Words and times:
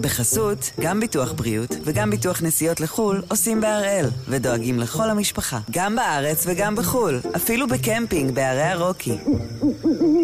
בחסות, 0.00 0.70
גם 0.80 1.00
ביטוח 1.00 1.32
בריאות 1.32 1.76
וגם 1.84 2.10
ביטוח 2.10 2.42
נסיעות 2.42 2.80
לחו"ל 2.80 3.22
עושים 3.28 3.60
בהראל, 3.60 4.06
ודואגים 4.28 4.78
לכל 4.78 5.10
המשפחה, 5.10 5.58
גם 5.70 5.96
בארץ 5.96 6.44
וגם 6.46 6.76
בחו"ל, 6.76 7.20
אפילו 7.36 7.66
בקמפינג 7.68 8.34
בערי 8.34 8.62
הרוקי. 8.62 9.18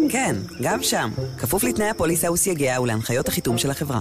כן, 0.09 0.35
גם 0.61 0.83
שם, 0.83 1.09
כפוף 1.37 1.63
לתנאי 1.63 1.89
הפוליסה 1.89 2.31
וסייגיה 2.31 2.81
ולהנחיות 2.81 3.27
החיתום 3.27 3.57
של 3.57 3.71
החברה. 3.71 3.99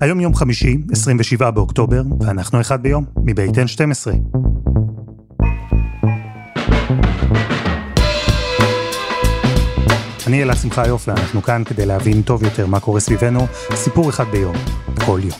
היום 0.00 0.20
יום 0.20 0.34
חמישי, 0.34 0.78
27 0.92 1.50
באוקטובר, 1.50 2.02
ואנחנו 2.20 2.60
אחד 2.60 2.82
ביום, 2.82 3.04
מבית 3.24 3.50
N12. 3.50 4.10
אני 10.28 10.42
אלעד 10.42 10.56
שמחה 10.56 10.86
יופי, 10.86 11.10
אנחנו 11.10 11.42
כאן 11.42 11.62
כדי 11.64 11.86
להבין 11.86 12.22
טוב 12.22 12.42
יותר 12.42 12.66
מה 12.66 12.80
קורה 12.80 13.00
סביבנו, 13.00 13.40
סיפור 13.74 14.10
אחד 14.10 14.24
ביום, 14.24 14.56
כל 15.06 15.20
יום. 15.22 15.38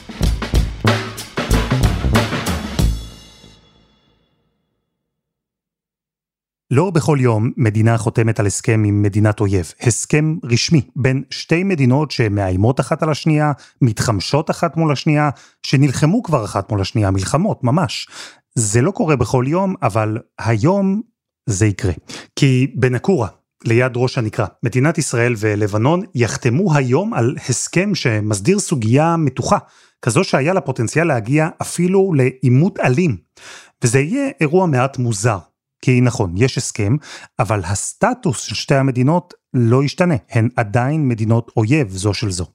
לא 6.71 6.91
בכל 6.91 7.19
יום 7.21 7.51
מדינה 7.57 7.99
חותמת 7.99 8.41
על 8.41 8.47
הסכם 8.47 8.85
עם 8.87 9.03
מדינת 9.03 9.41
אויב. 9.41 9.73
הסכם 9.81 10.37
רשמי 10.45 10.83
בין 10.97 11.23
שתי 11.31 11.65
מדינות 11.65 12.11
שמאיימות 12.11 12.81
אחת 12.81 13.03
על 13.03 13.11
השנייה, 13.11 13.53
מתחמשות 13.83 14.51
אחת 14.51 14.77
מול 14.77 14.93
השנייה, 14.93 15.31
שנלחמו 15.63 16.23
כבר 16.23 16.45
אחת 16.45 16.71
מול 16.71 16.81
השנייה, 16.81 17.11
מלחמות, 17.11 17.65
ממש. 17.65 18.09
זה 18.55 18.83
לא 18.83 18.91
קורה 18.91 19.17
בכל 19.17 19.45
יום, 19.49 19.75
אבל 19.83 20.19
היום 20.39 21.03
זה 21.47 21.67
יקרה. 21.67 21.93
כי 22.37 22.75
בנקורה, 22.77 23.29
ליד 23.65 23.93
ראש 23.97 24.19
הנקרה. 24.19 24.47
מדינת 24.63 24.99
ישראל 24.99 25.35
ולבנון 25.39 26.03
יחתמו 26.15 26.75
היום 26.75 27.15
על 27.15 27.37
הסכם 27.49 27.95
שמסדיר 27.95 28.59
סוגיה 28.59 29.17
מתוחה, 29.17 29.59
כזו 30.03 30.25
שהיה 30.25 30.53
לה 30.53 30.61
פוטנציאל 30.61 31.07
להגיע 31.07 31.49
אפילו 31.63 32.13
לעימות 32.15 32.79
אלים. 32.81 33.17
וזה 33.85 34.01
יהיה 34.01 34.31
אירוע 34.41 34.67
מעט 34.67 34.99
מוזר. 34.99 35.39
כי 35.83 36.01
נכון, 36.01 36.35
יש 36.37 36.59
הסכם, 36.59 36.97
אבל 37.39 37.61
הסטטוס 37.65 38.41
של 38.41 38.55
שתי 38.55 38.75
המדינות 38.75 39.35
לא 39.55 39.85
ישתנה, 39.85 40.15
הן 40.31 40.49
עדיין 40.57 41.09
מדינות 41.09 41.51
אויב 41.57 41.91
זו 41.91 42.15
של 42.15 42.31
זו. 42.31 42.47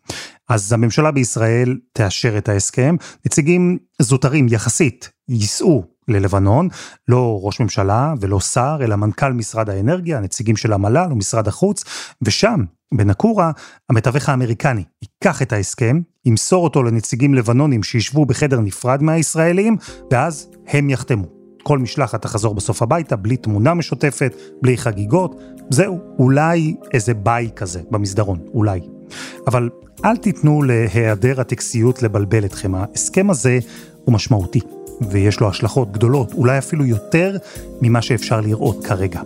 אז 0.50 0.73
הממשלה 0.73 1.12
בישראל 1.12 1.78
תאשר 1.94 2.38
את 2.38 2.50
ההסכם, 2.50 2.95
נציגים 3.26 3.78
זוטרים 4.02 4.48
יחסית 4.50 5.10
ייסעו 5.30 5.92
ללבנון, 6.08 6.68
לא 7.08 7.40
ראש 7.44 7.59
ממשלה 7.59 8.14
ולא 8.20 8.40
שר, 8.40 8.78
אלא 8.82 8.96
מנכ"ל 8.96 9.34
משרד 9.34 9.70
האנרגיה, 9.70 10.20
נציגים 10.20 10.56
של 10.56 10.73
המל"ל 10.73 11.08
ומשרד 11.12 11.48
החוץ, 11.48 11.84
ושם, 12.22 12.64
בנקורה, 12.94 13.52
המתווך 13.90 14.30
האמריקני 14.30 14.84
ייקח 15.02 15.42
את 15.42 15.54
ההסכם, 15.54 16.00
ימסור 16.26 16.64
אותו 16.64 16.84
לנציגים 16.84 17.34
לבנונים 17.34 17.84
שישבו 17.84 18.26
בחדר 18.26 18.60
נפרד 18.60 19.04
מהישראלים, 19.04 19.78
ואז 20.12 20.48
הם 20.68 20.90
יחתמו. 20.90 21.26
כל 21.64 21.80
משלחת 21.80 22.22
תחזור 22.22 22.56
בסוף 22.56 22.82
הביתה, 22.82 23.16
בלי 23.16 23.38
תמונה 23.38 23.73
משותפת, 23.73 24.36
בלי 24.62 24.78
חגיגות, 24.78 25.42
זהו, 25.70 26.00
אולי 26.20 26.76
איזה 26.94 27.14
ביי 27.14 27.50
כזה 27.56 27.82
במסדרון, 27.92 28.40
אולי. 28.54 28.80
אבל 29.48 29.70
אל 30.06 30.17
תיתנו 30.17 30.64
להיעדר 30.64 31.42
הטקסיות 31.42 32.04
לבלבל 32.04 32.45
אתכם, 32.45 32.76
ההסכם 32.76 33.30
הזה 33.30 33.60
הוא 34.06 34.14
משמעותי. 34.14 34.60
ויש 35.09 35.40
לו 35.40 35.50
השלכות 35.50 35.92
גדולות, 35.92 36.34
אולי 36.34 36.58
אפילו 36.58 36.86
יותר 36.86 37.38
ממה 37.82 38.02
שאפשר 38.02 38.42
לראות 38.42 38.86
כרגע. 38.86 39.22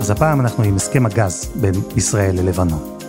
אז 0.00 0.10
הפעם 0.10 0.40
אנחנו 0.40 0.64
עם 0.64 0.76
הסכם 0.76 1.06
הגז 1.06 1.52
בין 1.54 1.74
ישראל 1.96 2.36
ללבנון. 2.36 2.99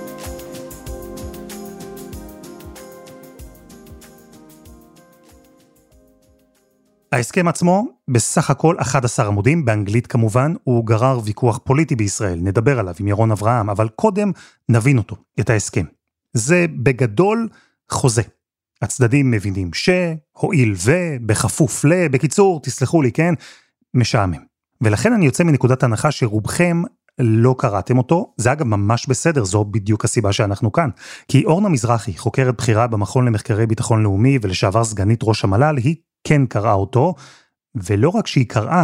ההסכם 7.12 7.48
עצמו, 7.48 7.88
בסך 8.08 8.50
הכל 8.50 8.76
11 8.80 9.28
עמודים, 9.28 9.66
באנגלית 9.66 10.08
כמובן, 10.08 10.54
הוא 10.64 10.86
גרר 10.86 11.20
ויכוח 11.24 11.60
פוליטי 11.64 11.96
בישראל, 11.96 12.40
נדבר 12.42 12.80
עליו 12.80 12.94
עם 13.00 13.08
ירון 13.08 13.32
אברהם, 13.32 13.70
אבל 13.70 13.90
קודם 13.90 14.32
נבין 14.70 14.98
אותו, 14.98 15.16
את 15.40 15.50
ההסכם. 15.50 15.86
זה 16.34 16.66
בגדול 16.84 17.50
חוזה. 17.92 18.22
הצדדים 18.82 19.32
מבינים 19.32 19.74
ש, 19.74 19.90
הואיל 20.32 20.74
ו, 20.78 20.92
בכפוף 21.26 21.86
ל, 21.86 22.08
בקיצור, 22.08 22.62
תסלחו 22.62 23.02
לי, 23.02 23.12
כן, 23.12 23.34
משעמם. 23.94 24.44
ולכן 24.82 25.14
אני 25.14 25.26
יוצא 25.26 25.44
מנקודת 25.44 25.84
הנחה 25.84 26.12
שרובכם 26.12 26.82
לא 27.20 27.56
קראתם 27.58 27.98
אותו, 27.98 28.34
זה 28.38 28.52
אגב 28.52 28.68
ממש 28.68 29.08
בסדר, 29.08 29.44
זו 29.44 29.64
בדיוק 29.64 30.06
הסיבה 30.06 30.34
שאנחנו 30.34 30.72
כאן. 30.72 30.90
כי 31.28 31.46
אורנה 31.46 31.70
מזרחי, 31.70 32.18
חוקרת 32.18 32.58
בכירה 32.58 32.88
במכון 32.88 33.26
למחקרי 33.26 33.66
ביטחון 33.66 34.04
לאומי 34.04 34.40
ולשעבר 34.42 34.84
סגנית 34.84 35.20
ראש 35.24 35.44
המל"ל, 35.44 35.78
היא 35.78 35.96
כן 36.24 36.46
קראה 36.46 36.74
אותו, 36.74 37.14
ולא 37.76 38.10
רק 38.10 38.28
שהיא 38.28 38.46
קראה, 38.48 38.84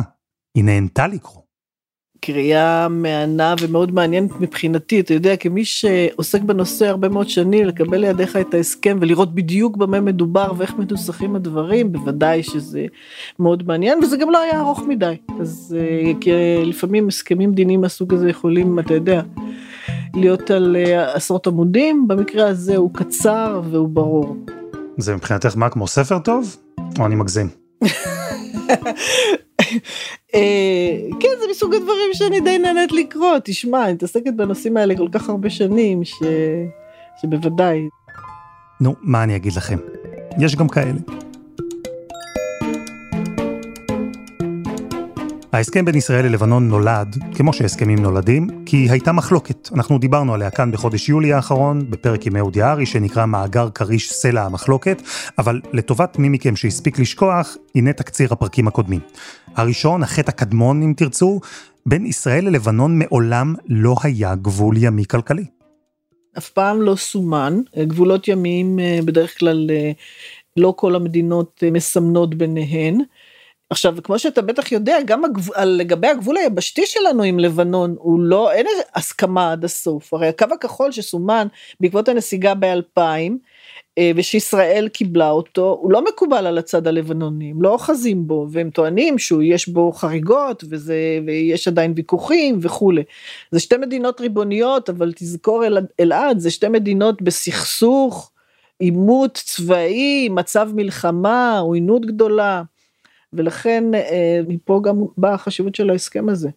היא 0.56 0.64
נהנתה 0.64 1.08
לקרוא. 1.08 1.48
קריאה 2.22 2.88
מהנה 2.88 3.56
ומאוד 3.62 3.92
מעניינת 3.92 4.32
מבחינתי, 4.40 5.00
אתה 5.00 5.14
יודע, 5.14 5.36
כמי 5.36 5.66
שעוסק 5.66 6.42
בנושא 6.42 6.88
הרבה 6.88 7.10
מאוד 7.10 7.30
שנים, 7.30 7.68
לקבל 7.68 7.98
לידיך 7.98 8.36
את 8.36 8.54
ההסכם 8.54 8.98
ולראות 9.02 9.36
בדיוק 9.36 9.78
במה 9.78 10.00
מדובר 10.00 10.52
ואיך 10.58 10.74
מנוסחים 10.76 11.36
הדברים, 11.36 11.92
בוודאי 11.92 12.44
שזה 12.44 12.86
מאוד 13.40 13.68
מעניין, 13.68 14.04
וזה 14.04 14.18
גם 14.18 14.32
לא 14.32 14.38
היה 14.38 14.60
ארוך 14.60 14.82
מדי. 14.88 15.16
אז 15.40 15.78
אה, 15.80 16.12
כי 16.22 16.32
לפעמים 16.66 17.08
הסכמים 17.08 17.54
דינים 17.54 17.82
מהסוג 17.82 18.14
הזה 18.14 18.30
יכולים, 18.30 18.80
אתה 18.80 18.94
יודע, 18.94 19.22
להיות 20.14 20.52
על 20.52 20.76
אה, 20.76 21.14
עשרות 21.14 21.48
עמודים, 21.48 22.08
במקרה 22.08 22.48
הזה 22.48 22.76
הוא 22.76 22.94
קצר 22.94 23.62
והוא 23.72 23.90
ברור. 23.90 24.38
זה 24.98 25.16
מבחינתך 25.16 25.58
מה, 25.58 25.70
כמו 25.70 25.88
ספר 25.88 26.20
טוב? 26.20 26.58
או 27.00 27.06
אני 27.06 27.16
מגזים? 27.16 27.48
אה, 30.36 30.98
כן 31.20 31.30
זה 31.40 31.46
מסוג 31.52 31.74
הדברים 31.74 32.14
שאני 32.14 32.40
די 32.42 32.58
נהנית 32.58 32.92
לקרוא 32.92 33.38
תשמע 33.44 33.86
אני 33.86 33.94
מתעסקת 33.94 34.34
בנושאים 34.36 34.78
האלה 34.78 34.98
כל 34.98 35.08
כך 35.12 35.30
הרבה 35.30 35.50
שנים 35.50 36.04
ש... 36.04 36.14
שבוודאי. 37.22 37.80
נו 38.82 38.96
מה 39.02 39.24
אני 39.24 39.36
אגיד 39.36 39.54
לכם 39.54 39.78
יש 40.40 40.56
גם 40.56 40.68
כאלה. 40.68 41.27
ההסכם 45.52 45.86
בין 45.86 45.96
ישראל 45.96 46.26
ללבנון 46.26 46.68
נולד, 46.68 47.16
כמו 47.36 47.54
שהסכמים 47.54 48.00
נולדים, 48.00 48.64
כי 48.66 48.88
הייתה 48.90 49.12
מחלוקת. 49.12 49.70
אנחנו 49.74 49.98
דיברנו 49.98 50.34
עליה 50.34 50.50
כאן 50.50 50.72
בחודש 50.72 51.10
יולי 51.10 51.34
האחרון, 51.34 51.92
בפרק 51.92 52.28
עם 52.28 52.36
אהוד 52.36 52.56
יערי, 52.56 52.86
שנקרא 52.86 53.26
מאגר 53.26 53.70
כריש 53.70 54.14
סלע 54.14 54.46
המחלוקת, 54.46 55.02
אבל 55.38 55.62
לטובת 55.74 56.20
מי 56.20 56.30
מכם 56.30 56.56
שהספיק 56.56 57.00
לשכוח, 57.00 57.58
הנה 57.76 57.94
תקציר 57.94 58.34
הפרקים 58.34 58.68
הקודמים. 58.68 59.00
הראשון, 59.56 60.04
החטא 60.04 60.30
הקדמון 60.30 60.84
אם 60.84 60.94
תרצו, 60.98 61.40
בין 61.86 62.06
ישראל 62.06 62.46
ללבנון 62.46 63.00
מעולם 63.00 63.56
לא 63.68 63.96
היה 64.04 64.36
גבול 64.36 64.76
ימי 64.78 65.06
כלכלי. 65.06 65.46
אף 66.38 66.50
פעם 66.50 66.82
לא 66.82 66.96
סומן, 66.96 67.60
גבולות 67.78 68.28
ימיים 68.28 68.80
אה, 68.80 69.00
בדרך 69.06 69.40
כלל 69.40 69.68
אה, 69.70 69.92
לא 70.58 70.74
כל 70.78 70.96
המדינות 70.96 71.64
אה, 71.64 71.72
מסמנות 71.72 72.36
ביניהן. 72.36 73.02
עכשיו 73.70 73.96
כמו 74.04 74.20
שאתה 74.20 74.42
בטח 74.42 74.72
יודע 74.72 74.98
גם 75.06 75.26
הגב... 75.26 75.50
לגבי 75.66 76.08
הגבול 76.08 76.38
היבשתי 76.38 76.86
שלנו 76.86 77.24
עם 77.24 77.40
לבנון 77.40 77.96
הוא 78.00 78.20
לא 78.20 78.52
אין 78.52 78.66
הסכמה 78.96 79.52
עד 79.52 79.66
הסוף 79.66 80.14
הרי 80.14 80.28
הקו 80.28 80.46
הכחול 80.54 80.92
שסומן 80.92 81.48
בעקבות 81.80 82.10
הנסיגה 82.10 82.54
ב-2000 82.54 83.00
אה, 83.98 84.12
ושישראל 84.16 84.88
קיבלה 84.88 85.30
אותו 85.30 85.78
הוא 85.82 85.92
לא 85.92 86.06
מקובל 86.06 86.48
על 86.48 86.58
הצד 86.58 86.88
הלבנוני 86.88 87.52
הם 87.52 87.62
לא 87.62 87.70
אוחזים 87.70 88.28
בו 88.28 88.48
והם 88.52 88.70
טוענים 88.70 89.18
שהוא 89.20 89.44
יש 89.44 89.68
בו 89.68 89.92
חריגות 89.92 90.64
וזה 90.70 91.20
ויש 91.26 91.68
עדיין 91.68 91.94
ויכוחים 91.96 92.60
וכולי. 92.62 93.04
זה 93.52 93.60
שתי 93.60 93.78
מדינות 93.78 94.22
ריבוניות 94.22 94.90
אבל 94.90 95.14
תזכור 95.16 95.64
אלעד 96.00 96.40
זה 96.40 96.52
שתי 96.52 96.68
מדינות 96.68 97.22
בסכסוך 97.22 98.32
עימות 98.80 99.34
צבאי 99.34 100.30
מצב 100.30 100.70
מלחמה 100.74 101.60
עוינות 101.60 102.06
גדולה. 102.06 102.64
ולכן 103.34 103.84
אה, 103.94 104.42
מפה 104.48 104.82
גם 104.84 104.96
באה 105.18 105.34
החשיבות 105.34 105.76
של 105.76 105.90
ההסכם 105.90 106.30
הזה. 106.30 106.50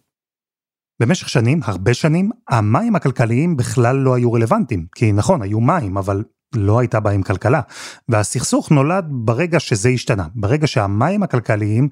במשך 1.01 1.29
שנים, 1.29 1.59
הרבה 1.63 1.93
שנים, 1.93 2.29
המים 2.49 2.95
הכלכליים 2.95 3.57
בכלל 3.57 3.95
לא 3.95 4.15
היו 4.15 4.33
רלוונטיים. 4.33 4.85
כי 4.95 5.11
נכון, 5.11 5.41
היו 5.41 5.59
מים, 5.59 5.97
אבל 5.97 6.23
לא 6.55 6.79
הייתה 6.79 6.99
בהם 6.99 7.23
כלכלה. 7.23 7.61
והסכסוך 8.09 8.71
נולד 8.71 9.05
ברגע 9.09 9.59
שזה 9.59 9.89
השתנה, 9.89 10.27
ברגע 10.35 10.67
שהמים 10.67 11.23
הכלכליים 11.23 11.89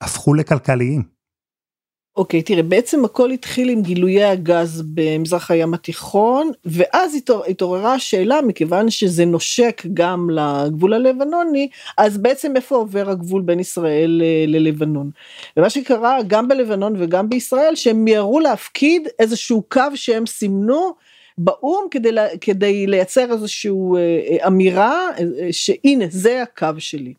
הפכו 0.00 0.34
לכלכליים. 0.34 1.17
אוקיי, 2.18 2.42
תראה, 2.42 2.62
בעצם 2.62 3.04
הכל 3.04 3.30
התחיל 3.30 3.68
עם 3.68 3.82
גילויי 3.82 4.24
הגז 4.24 4.82
במזרח 4.94 5.50
הים 5.50 5.74
התיכון, 5.74 6.50
ואז 6.64 7.14
התעור, 7.14 7.44
התעוררה 7.44 7.94
השאלה, 7.94 8.42
מכיוון 8.42 8.90
שזה 8.90 9.24
נושק 9.24 9.82
גם 9.94 10.30
לגבול 10.30 10.94
הלבנוני, 10.94 11.68
אז 11.98 12.18
בעצם 12.18 12.56
איפה 12.56 12.76
עובר 12.76 13.10
הגבול 13.10 13.42
בין 13.42 13.60
ישראל 13.60 14.22
אה, 14.24 14.44
ללבנון. 14.46 15.10
ומה 15.56 15.70
שקרה 15.70 16.18
גם 16.26 16.48
בלבנון 16.48 16.94
וגם 16.98 17.28
בישראל, 17.28 17.74
שהם 17.74 18.04
מיהרו 18.04 18.40
להפקיד 18.40 19.08
איזשהו 19.18 19.62
קו 19.68 19.82
שהם 19.94 20.26
סימנו, 20.26 20.94
באו"ם 21.38 21.86
כדי, 21.90 22.10
כדי 22.40 22.86
לייצר 22.86 23.32
איזושהי 23.32 23.70
אה, 23.96 24.46
אמירה 24.46 25.10
אה, 25.18 25.48
שהנה 25.50 26.04
זה 26.10 26.42
הקו 26.42 26.68
שלי. 26.78 27.14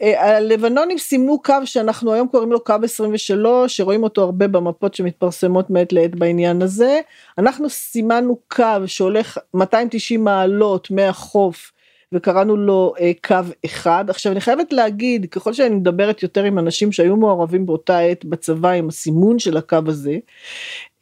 הלבנונים 0.00 0.98
סימנו 0.98 1.42
קו 1.42 1.54
שאנחנו 1.64 2.12
היום 2.12 2.28
קוראים 2.28 2.52
לו 2.52 2.64
קו 2.64 2.74
23 2.84 3.76
שרואים 3.76 4.02
אותו 4.02 4.22
הרבה 4.22 4.48
במפות 4.48 4.94
שמתפרסמות 4.94 5.70
מעת 5.70 5.92
לעת 5.92 6.14
בעניין 6.14 6.62
הזה. 6.62 7.00
אנחנו 7.38 7.70
סימנו 7.70 8.38
קו 8.48 8.64
שהולך 8.86 9.38
290 9.54 10.24
מעלות 10.24 10.90
מהחוף 10.90 11.72
וקראנו 12.12 12.56
לו 12.56 12.94
אה, 13.00 13.12
קו 13.24 13.34
אחד. 13.64 14.04
עכשיו 14.08 14.32
אני 14.32 14.40
חייבת 14.40 14.72
להגיד 14.72 15.26
ככל 15.30 15.52
שאני 15.52 15.74
מדברת 15.74 16.22
יותר 16.22 16.44
עם 16.44 16.58
אנשים 16.58 16.92
שהיו 16.92 17.16
מעורבים 17.16 17.66
באותה 17.66 17.98
עת 17.98 18.24
בצבא 18.24 18.70
עם 18.70 18.88
הסימון 18.88 19.38
של 19.38 19.56
הקו 19.56 19.78
הזה 19.86 20.16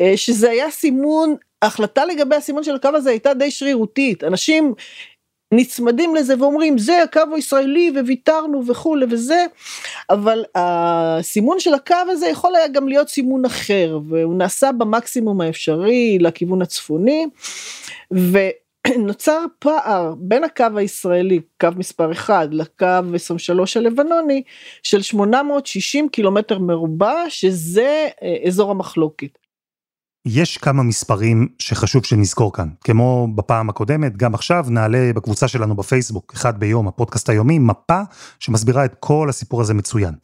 אה, 0.00 0.12
שזה 0.16 0.50
היה 0.50 0.70
סימון 0.70 1.34
ההחלטה 1.62 2.04
לגבי 2.04 2.36
הסימון 2.36 2.64
של 2.64 2.74
הקו 2.74 2.88
הזה 2.88 3.10
הייתה 3.10 3.34
די 3.34 3.50
שרירותית. 3.50 4.24
אנשים 4.24 4.74
נצמדים 5.52 6.14
לזה 6.14 6.34
ואומרים 6.38 6.78
זה 6.78 7.02
הקו 7.02 7.20
הישראלי 7.34 7.92
וויתרנו 8.04 8.66
וכולי 8.66 9.06
וזה 9.10 9.44
אבל 10.10 10.44
הסימון 10.54 11.60
של 11.60 11.74
הקו 11.74 11.94
הזה 12.08 12.26
יכול 12.26 12.56
היה 12.56 12.68
גם 12.68 12.88
להיות 12.88 13.08
סימון 13.08 13.44
אחר 13.44 13.98
והוא 14.08 14.34
נעשה 14.34 14.72
במקסימום 14.72 15.40
האפשרי 15.40 16.18
לכיוון 16.20 16.62
הצפוני 16.62 17.26
ונוצר 18.10 19.44
פער 19.58 20.14
בין 20.18 20.44
הקו 20.44 20.66
הישראלי 20.76 21.40
קו 21.60 21.68
מספר 21.76 22.12
1 22.12 22.48
לקו 22.52 22.86
23 23.14 23.76
הלבנוני 23.76 24.42
של 24.82 25.02
860 25.02 26.08
קילומטר 26.08 26.58
מרובע 26.58 27.24
שזה 27.28 28.08
אה, 28.22 28.36
אזור 28.46 28.70
המחלוקת. 28.70 29.47
יש 30.30 30.58
כמה 30.58 30.82
מספרים 30.82 31.48
שחשוב 31.58 32.04
שנזכור 32.04 32.52
כאן. 32.52 32.68
כמו 32.84 33.28
בפעם 33.34 33.68
הקודמת, 33.68 34.16
גם 34.16 34.34
עכשיו 34.34 34.66
נעלה 34.68 35.12
בקבוצה 35.14 35.48
שלנו 35.48 35.76
בפייסבוק, 35.76 36.32
אחד 36.34 36.60
ביום, 36.60 36.88
הפודקאסט 36.88 37.28
היומי, 37.28 37.58
מפה 37.58 38.00
שמסבירה 38.40 38.84
את 38.84 38.94
כל 39.00 39.28
הסיפור 39.28 39.60
הזה 39.60 39.74
מצוין. 39.74 40.14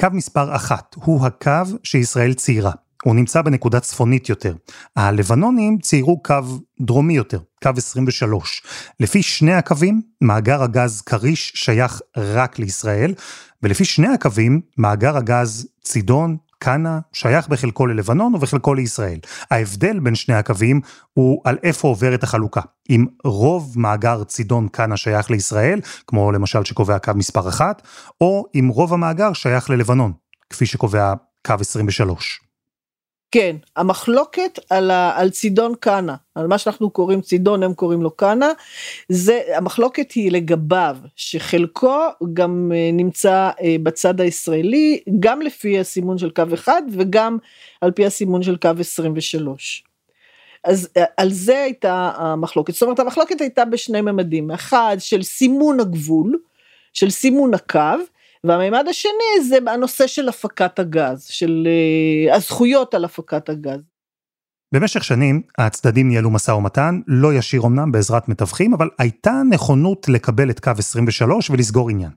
קו 0.00 0.06
מספר 0.12 0.56
אחת 0.56 0.94
הוא 0.94 1.26
הקו 1.26 1.62
שישראל 1.82 2.34
ציירה. 2.34 2.72
הוא 3.04 3.14
נמצא 3.14 3.42
בנקודה 3.42 3.80
צפונית 3.80 4.28
יותר. 4.28 4.54
הלבנונים 4.96 5.78
ציירו 5.78 6.22
קו 6.22 6.34
דרומי 6.80 7.14
יותר, 7.14 7.38
קו 7.62 7.70
23. 7.76 8.62
לפי 9.00 9.22
שני 9.22 9.54
הקווים, 9.54 10.02
מאגר 10.20 10.62
הגז 10.62 11.00
כריש 11.00 11.52
שייך 11.54 12.00
רק 12.16 12.58
לישראל, 12.58 13.14
ולפי 13.62 13.84
שני 13.84 14.08
הקווים, 14.08 14.60
מאגר 14.78 15.16
הגז 15.16 15.66
צידון, 15.82 16.36
כנא 16.62 16.98
שייך 17.12 17.48
בחלקו 17.48 17.86
ללבנון 17.86 18.34
ובחלקו 18.34 18.74
לישראל. 18.74 19.18
ההבדל 19.50 19.98
בין 19.98 20.14
שני 20.14 20.34
הקווים 20.34 20.80
הוא 21.14 21.40
על 21.44 21.58
איפה 21.62 21.88
עוברת 21.88 22.22
החלוקה. 22.22 22.60
אם 22.90 23.06
רוב 23.24 23.74
מאגר 23.76 24.24
צידון 24.24 24.68
כנא 24.72 24.96
שייך 24.96 25.30
לישראל, 25.30 25.80
כמו 26.06 26.32
למשל 26.32 26.64
שקובע 26.64 26.98
קו 26.98 27.12
מספר 27.14 27.48
1, 27.48 27.82
או 28.20 28.44
אם 28.54 28.68
רוב 28.68 28.94
המאגר 28.94 29.32
שייך 29.32 29.70
ללבנון, 29.70 30.12
כפי 30.50 30.66
שקובע 30.66 31.14
קו 31.46 31.54
23. 31.60 32.51
כן, 33.32 33.56
המחלוקת 33.76 34.58
על, 34.70 34.90
ה, 34.90 35.20
על 35.20 35.30
צידון 35.30 35.74
קאנה, 35.80 36.16
על 36.34 36.46
מה 36.46 36.58
שאנחנו 36.58 36.90
קוראים 36.90 37.20
צידון, 37.20 37.62
הם 37.62 37.74
קוראים 37.74 38.02
לו 38.02 38.10
קאנה, 38.10 38.52
זה, 39.08 39.40
המחלוקת 39.54 40.12
היא 40.12 40.32
לגביו, 40.32 40.96
שחלקו 41.16 41.98
גם 42.32 42.72
אה, 42.74 42.90
נמצא 42.92 43.50
אה, 43.62 43.76
בצד 43.82 44.20
הישראלי, 44.20 45.00
גם 45.20 45.42
לפי 45.42 45.78
הסימון 45.78 46.18
של 46.18 46.30
קו 46.30 46.42
1 46.54 46.72
וגם 46.92 47.38
על 47.80 47.90
פי 47.90 48.06
הסימון 48.06 48.42
של 48.42 48.56
קו 48.56 48.70
23. 48.80 49.84
אז 50.64 50.88
אה, 50.96 51.04
על 51.16 51.30
זה 51.30 51.62
הייתה 51.62 52.12
המחלוקת, 52.16 52.72
זאת 52.72 52.82
אומרת 52.82 53.00
המחלוקת 53.00 53.40
הייתה 53.40 53.64
בשני 53.64 54.00
ממדים, 54.00 54.50
אחד 54.50 54.96
של 54.98 55.22
סימון 55.22 55.80
הגבול, 55.80 56.38
של 56.92 57.10
סימון 57.10 57.54
הקו, 57.54 57.96
והמימד 58.46 58.84
השני 58.88 59.44
זה 59.48 59.58
הנושא 59.66 60.06
של 60.06 60.28
הפקת 60.28 60.78
הגז, 60.78 61.24
של 61.24 61.68
uh, 62.30 62.34
הזכויות 62.34 62.94
על 62.94 63.04
הפקת 63.04 63.48
הגז. 63.48 63.80
במשך 64.74 65.04
שנים 65.04 65.42
הצדדים 65.58 66.08
ניהלו 66.08 66.30
משא 66.30 66.50
ומתן, 66.50 67.00
לא 67.06 67.34
ישיר 67.34 67.62
אמנם 67.66 67.92
בעזרת 67.92 68.28
מתווכים, 68.28 68.74
אבל 68.74 68.88
הייתה 68.98 69.42
נכונות 69.50 70.08
לקבל 70.08 70.50
את 70.50 70.60
קו 70.60 70.70
23 70.78 71.50
ולסגור 71.50 71.90
עניין. 71.90 72.10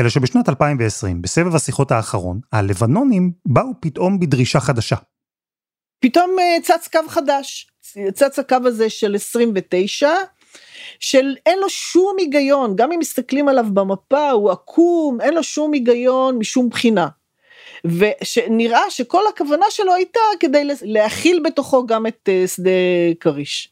אלא 0.00 0.08
שבשנת 0.08 0.48
2020, 0.48 1.22
בסבב 1.22 1.54
השיחות 1.54 1.90
האחרון, 1.92 2.40
הלבנונים 2.52 3.32
באו 3.46 3.70
פתאום 3.80 4.20
בדרישה 4.20 4.60
חדשה. 4.60 4.96
פתאום 6.00 6.30
uh, 6.38 6.62
צץ 6.62 6.88
קו 6.92 7.08
חדש, 7.08 7.70
צץ 8.14 8.38
הקו 8.38 8.56
הזה 8.64 8.90
של 8.90 9.14
29, 9.14 10.08
של 11.00 11.34
אין 11.46 11.58
לו 11.58 11.68
שום 11.68 12.16
היגיון, 12.18 12.76
גם 12.76 12.92
אם 12.92 12.98
מסתכלים 12.98 13.48
עליו 13.48 13.64
במפה, 13.72 14.30
הוא 14.30 14.50
עקום, 14.50 15.20
אין 15.20 15.34
לו 15.34 15.42
שום 15.42 15.72
היגיון 15.72 16.38
משום 16.38 16.68
בחינה. 16.68 17.06
ושנראה 17.84 18.90
שכל 18.90 19.22
הכוונה 19.28 19.66
שלו 19.70 19.94
הייתה 19.94 20.20
כדי 20.40 20.68
להכיל 20.82 21.40
בתוכו 21.44 21.86
גם 21.86 22.06
את 22.06 22.28
אה, 22.28 22.44
שדה 22.46 22.70
כריש. 23.20 23.70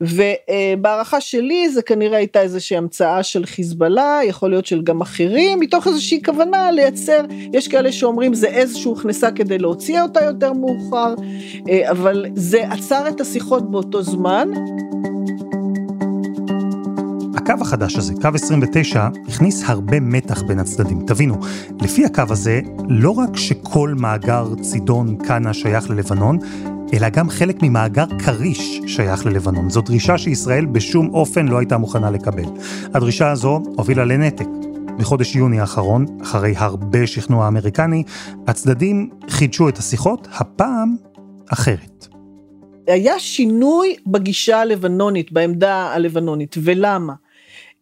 ובהערכה 0.00 1.20
שלי 1.20 1.68
זה 1.68 1.82
כנראה 1.82 2.18
הייתה 2.18 2.40
איזושהי 2.40 2.76
המצאה 2.76 3.22
של 3.22 3.46
חיזבאללה, 3.46 4.20
יכול 4.24 4.50
להיות 4.50 4.66
של 4.66 4.82
גם 4.82 5.00
אחרים, 5.00 5.60
מתוך 5.60 5.86
איזושהי 5.86 6.22
כוונה 6.22 6.70
לייצר, 6.70 7.24
יש 7.52 7.68
כאלה 7.68 7.92
שאומרים 7.92 8.34
זה 8.34 8.48
עז 8.48 8.76
שהוכנסה 8.76 9.30
כדי 9.30 9.58
להוציא 9.58 10.02
אותה 10.02 10.24
יותר 10.24 10.52
מאוחר, 10.52 11.14
אה, 11.68 11.90
אבל 11.90 12.26
זה 12.34 12.64
עצר 12.70 13.08
את 13.08 13.20
השיחות 13.20 13.70
באותו 13.70 14.02
זמן. 14.02 14.48
הקו 17.44 17.62
החדש 17.62 17.96
הזה, 17.96 18.14
קו 18.22 18.28
29, 18.34 19.08
הכניס 19.28 19.62
הרבה 19.66 20.00
מתח 20.00 20.42
בין 20.42 20.58
הצדדים. 20.58 21.06
תבינו, 21.06 21.34
לפי 21.80 22.04
הקו 22.04 22.22
הזה, 22.30 22.60
לא 22.88 23.10
רק 23.10 23.36
שכל 23.36 23.94
מאגר 23.98 24.54
צידון 24.60 25.16
קאנה 25.16 25.54
שייך 25.54 25.90
ללבנון, 25.90 26.38
אלא 26.94 27.08
גם 27.08 27.30
חלק 27.30 27.62
ממאגר 27.62 28.04
כריש 28.18 28.80
שייך 28.86 29.26
ללבנון. 29.26 29.70
זו 29.70 29.80
דרישה 29.80 30.18
שישראל 30.18 30.66
בשום 30.66 31.08
אופן 31.14 31.48
לא 31.48 31.58
הייתה 31.58 31.78
מוכנה 31.78 32.10
לקבל. 32.10 32.44
הדרישה 32.94 33.30
הזו 33.30 33.62
הובילה 33.76 34.04
לנתק. 34.04 34.48
בחודש 34.98 35.36
יוני 35.36 35.60
האחרון, 35.60 36.06
אחרי 36.22 36.54
הרבה 36.56 37.06
שכנוע 37.06 37.48
אמריקני, 37.48 38.02
הצדדים 38.46 39.10
חידשו 39.28 39.68
את 39.68 39.78
השיחות, 39.78 40.28
הפעם 40.32 40.96
אחרת. 41.52 42.06
היה 42.86 43.18
שינוי 43.18 43.96
בגישה 44.06 44.60
הלבנונית, 44.60 45.32
בעמדה 45.32 45.92
הלבנונית, 45.94 46.56
ולמה? 46.62 47.23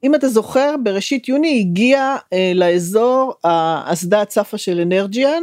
אם 0.04 0.14
אתה 0.14 0.28
זוכר, 0.28 0.74
בראשית 0.82 1.28
יוני 1.28 1.60
הגיע 1.60 2.16
אה, 2.32 2.52
לאזור 2.54 3.34
האסדה 3.44 4.22
הצפה 4.22 4.58
של 4.58 4.80
אנרג'יאן, 4.80 5.42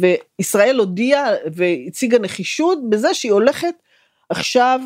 וישראל 0.00 0.78
הודיעה 0.78 1.28
והציגה 1.54 2.18
נחישות 2.18 2.90
בזה 2.90 3.14
שהיא 3.14 3.32
הולכת 3.32 3.74
עכשיו 4.28 4.80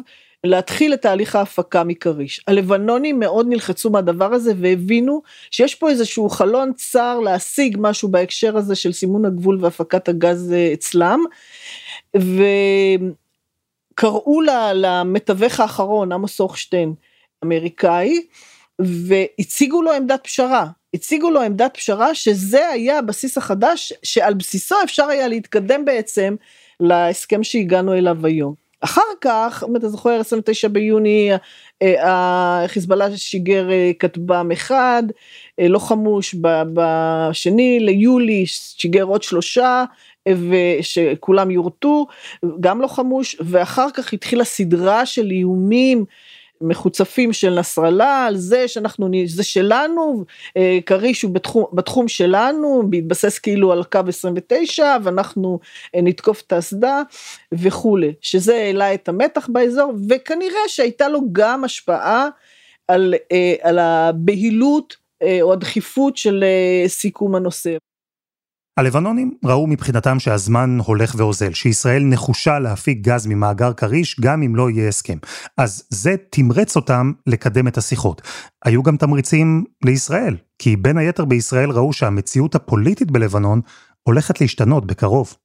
להתחיל 0.45 0.95
את 0.95 1.03
תהליך 1.03 1.37
ההפקה 1.37 1.85
מכריש. 1.85 2.41
הלבנונים 2.47 3.19
מאוד 3.19 3.47
נלחצו 3.49 3.91
מהדבר 3.91 4.35
הזה 4.35 4.53
והבינו 4.61 5.23
שיש 5.51 5.75
פה 5.75 5.91
איזשהו 5.91 6.29
חלון 6.29 6.73
צר 6.73 7.21
להשיג 7.21 7.77
משהו 7.81 8.09
בהקשר 8.09 8.57
הזה 8.57 8.75
של 8.75 8.93
סימון 8.93 9.25
הגבול 9.25 9.59
והפקת 9.61 10.09
הגז 10.09 10.53
אה, 10.53 10.71
אצלם. 10.73 11.21
וקראו 13.95 14.41
למתווך 14.75 15.61
האחרון, 15.61 16.13
עמוס 16.13 16.41
הוכשטיין, 16.41 16.95
אמריקאי, 17.45 18.21
והציגו 18.81 19.83
לו 19.83 19.93
עמדת 19.93 20.25
פשרה. 20.25 20.67
הציגו 20.95 21.31
לו 21.31 21.43
עמדת 21.43 21.75
פשרה 21.77 22.15
שזה 22.15 22.69
היה 22.69 22.99
הבסיס 22.99 23.39
החדש 23.39 23.93
שעל 24.03 24.35
בסיסו 24.35 24.75
אפשר 24.85 25.05
היה 25.05 25.29
להתקדם 25.29 25.85
בעצם 25.85 26.35
להסכם 26.81 27.45
שהגענו 27.45 27.95
אליו 27.95 28.27
היום. 28.27 28.65
אחר 28.81 29.01
כך, 29.21 29.65
אם 29.69 29.77
אתה 29.77 29.89
זוכר, 29.89 30.21
29 30.21 30.69
ביוני, 30.69 31.31
אה, 31.83 32.65
החיזבאללה 32.65 33.17
שיגר 33.17 33.71
אה, 33.71 33.91
כטב"ם 33.99 34.51
אחד, 34.53 35.03
אה, 35.61 35.69
לא 35.69 35.79
חמוש, 35.79 36.35
בשני 36.75 37.81
ליולי 37.81 38.47
שיגר 38.47 39.03
עוד 39.03 39.23
שלושה, 39.23 39.85
ושכולם 40.29 41.51
יורטו, 41.51 42.07
גם 42.61 42.81
לא 42.81 42.87
חמוש, 42.87 43.37
ואחר 43.41 43.87
כך 43.95 44.13
התחילה 44.13 44.45
סדרה 44.45 45.07
של 45.07 45.31
איומים 45.31 46.05
מחוצפים 46.61 47.33
של 47.33 47.59
נסראללה 47.59 48.27
על 48.27 48.37
זה 48.37 48.69
שאנחנו, 48.69 49.11
זה 49.27 49.43
שלנו, 49.43 50.25
אה, 50.57 50.79
כריש 50.87 51.23
הוא 51.23 51.31
בתחום, 51.35 51.65
בתחום 51.73 52.09
שלנו, 52.09 52.83
בהתבסס 52.91 53.39
כאילו 53.39 53.73
על 53.73 53.85
קו 53.85 54.01
29 54.09 54.97
ואנחנו 55.03 55.59
אה, 55.95 56.01
נתקוף 56.03 56.43
את 56.47 56.53
האסדה 56.53 57.03
וכולי, 57.53 58.13
שזה 58.21 58.55
העלה 58.55 58.95
את 58.95 59.09
המתח 59.09 59.49
באזור 59.53 59.93
וכנראה 60.09 60.69
שהייתה 60.69 61.09
לו 61.09 61.21
גם 61.33 61.65
השפעה 61.65 62.29
על, 62.89 63.15
אה, 63.33 63.55
על 63.63 63.79
הבהילות 63.79 65.05
או 65.43 65.53
הדחיפות 65.53 66.17
של 66.17 66.45
סיכום 66.87 67.35
הנושא. 67.35 67.77
הלבנונים 68.77 69.35
ראו 69.45 69.67
מבחינתם 69.67 70.19
שהזמן 70.19 70.79
הולך 70.87 71.15
ואוזל, 71.19 71.53
שישראל 71.53 72.03
נחושה 72.03 72.59
להפיק 72.59 72.99
גז 73.01 73.27
ממאגר 73.27 73.73
כריש 73.73 74.21
גם 74.21 74.43
אם 74.43 74.57
לא 74.57 74.71
יהיה 74.71 74.89
הסכם. 74.89 75.19
אז 75.59 75.87
זה 75.91 76.15
תמרץ 76.31 76.77
אותם 76.77 77.13
לקדם 77.27 77.69
את 77.69 77.79
השיחות. 77.79 78.23
היו 78.65 78.83
גם 78.83 78.97
תמריצים 78.97 79.65
לישראל, 79.85 80.37
כי 80.59 80.77
בין 80.77 80.99
היתר 80.99 81.25
בישראל 81.25 81.71
ראו 81.71 81.93
שהמציאות 81.93 82.55
הפוליטית 82.55 83.11
בלבנון 83.11 83.61
הולכת 84.03 84.41
להשתנות 84.41 84.87
בקרוב. 84.87 85.37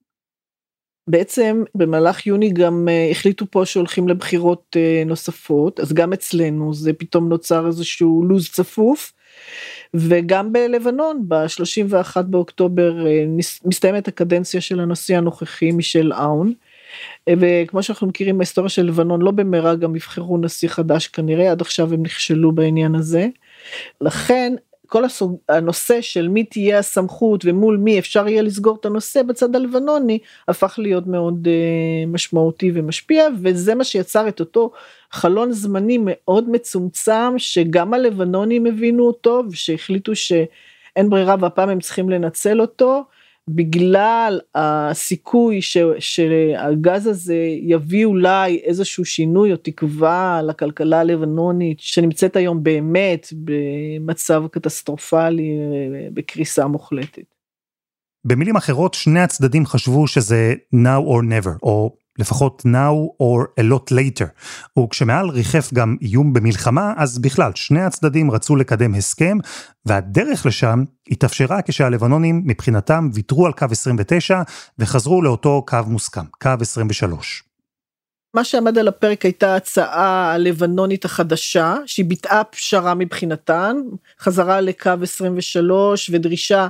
בעצם 1.10 1.64
במהלך 1.76 2.28
יוני 2.28 2.50
גם 2.54 2.88
uh, 2.88 3.12
החליטו 3.12 3.46
פה 3.52 3.66
שהולכים 3.66 4.08
לבחירות 4.08 4.76
uh, 4.76 5.08
נוספות, 5.08 5.80
אז 5.80 5.94
גם 5.94 6.14
אצלנו 6.14 6.74
זה 6.74 6.94
פתאום 6.94 7.30
נוצר 7.30 7.68
איזשהו 7.68 8.26
לו"ז 8.26 8.50
צפוף. 8.52 9.14
וגם 9.94 10.54
בלבנון 10.54 11.24
ב-31 11.28 12.22
באוקטובר 12.22 13.08
אה, 13.08 13.26
מסתיימת 13.66 14.08
הקדנציה 14.08 14.62
של 14.62 14.80
הנשיא 14.80 15.18
הנוכחי 15.18 15.72
מישל 15.72 16.14
אאון. 16.14 16.54
אה, 17.28 17.34
וכמו 17.40 17.84
שאנחנו 17.84 18.08
מכירים 18.08 18.38
בהיסטוריה 18.38 18.70
של 18.70 18.86
לבנון 18.86 19.22
לא 19.22 19.32
במהרה 19.32 19.76
גם 19.76 19.96
יבחרו 19.96 20.38
נשיא 20.38 20.70
חדש 20.70 21.08
כנראה 21.08 21.52
עד 21.52 21.62
עכשיו 21.62 21.94
הם 21.94 22.04
נכשלו 22.04 22.52
בעניין 22.52 22.96
הזה. 22.96 23.28
לכן 24.02 24.54
כל 24.90 25.06
הסוג, 25.06 25.38
הנושא 25.50 26.02
של 26.02 26.28
מי 26.28 26.44
תהיה 26.44 26.80
הסמכות 26.80 27.46
ומול 27.46 27.78
מי 27.78 28.00
אפשר 28.00 28.28
יהיה 28.28 28.42
לסגור 28.42 28.78
את 28.80 28.86
הנושא 28.86 29.24
בצד 29.24 29.56
הלבנוני 29.56 30.20
הפך 30.48 30.76
להיות 30.78 31.08
מאוד 31.08 31.48
uh, 31.48 32.08
משמעותי 32.08 32.72
ומשפיע 32.74 33.28
וזה 33.42 33.76
מה 33.76 33.84
שיצר 33.84 34.28
את 34.28 34.40
אותו 34.40 34.72
חלון 35.12 35.52
זמני 35.52 35.98
מאוד 36.02 36.50
מצומצם 36.50 37.34
שגם 37.38 37.94
הלבנונים 37.94 38.66
הבינו 38.66 39.08
אותו 39.08 39.44
ושהחליטו 39.52 40.16
שאין 40.16 41.10
ברירה 41.10 41.36
והפעם 41.40 41.70
הם 41.70 41.80
צריכים 41.80 42.10
לנצל 42.10 42.62
אותו. 42.62 43.04
בגלל 43.56 44.40
הסיכוי 44.56 45.62
ש, 45.62 45.78
שהגז 46.00 47.08
הזה 47.08 47.38
יביא 47.62 48.06
אולי 48.06 48.58
איזשהו 48.64 49.06
שינוי 49.06 49.52
או 49.52 49.58
תקווה 49.58 50.42
לכלכלה 50.48 51.00
הלבנונית 51.00 51.80
שנמצאת 51.80 52.36
היום 52.36 52.64
באמת 52.64 53.28
במצב 53.44 54.44
קטסטרופלי 54.52 55.50
בקריסה 56.14 56.68
מוחלטת. 56.68 57.36
במילים 58.26 58.56
אחרות 58.56 58.94
שני 58.94 59.20
הצדדים 59.20 59.66
חשבו 59.66 60.08
שזה 60.08 60.54
now 60.76 61.08
or 61.08 61.24
never 61.24 61.58
או 61.64 61.96
לפחות 62.20 62.64
now 62.66 63.24
or 63.24 63.62
a 63.62 63.64
lot 63.64 63.92
later. 63.92 64.26
וכשמעל 64.80 65.30
ריחף 65.30 65.74
גם 65.74 65.96
איום 66.02 66.34
במלחמה, 66.34 66.94
אז 66.98 67.20
בכלל, 67.20 67.52
שני 67.56 67.82
הצדדים 67.82 68.32
רצו 68.32 68.56
לקדם 68.56 68.94
הסכם, 68.96 69.38
והדרך 69.86 70.46
לשם 70.46 70.84
התאפשרה 71.10 71.62
כשהלבנונים 71.62 72.42
מבחינתם 72.46 73.10
ויתרו 73.14 73.46
על 73.46 73.54
קו 73.54 73.66
29 73.72 74.42
וחזרו 74.80 75.22
לאותו 75.22 75.64
קו 75.68 75.78
מוסכם, 75.88 76.26
קו 76.42 76.50
23. 76.62 77.49
מה 78.34 78.44
שעמד 78.44 78.78
על 78.78 78.88
הפרק 78.88 79.26
הייתה 79.26 79.54
ההצעה 79.54 80.34
הלבנונית 80.34 81.06
החדשה 81.06 81.76
שהיא 81.86 82.06
ביטאה 82.06 82.44
פשרה 82.44 82.94
מבחינתן 82.94 83.78
חזרה 84.20 84.62
לקו 84.62 84.92
23 85.04 86.10
ודרישה 86.14 86.68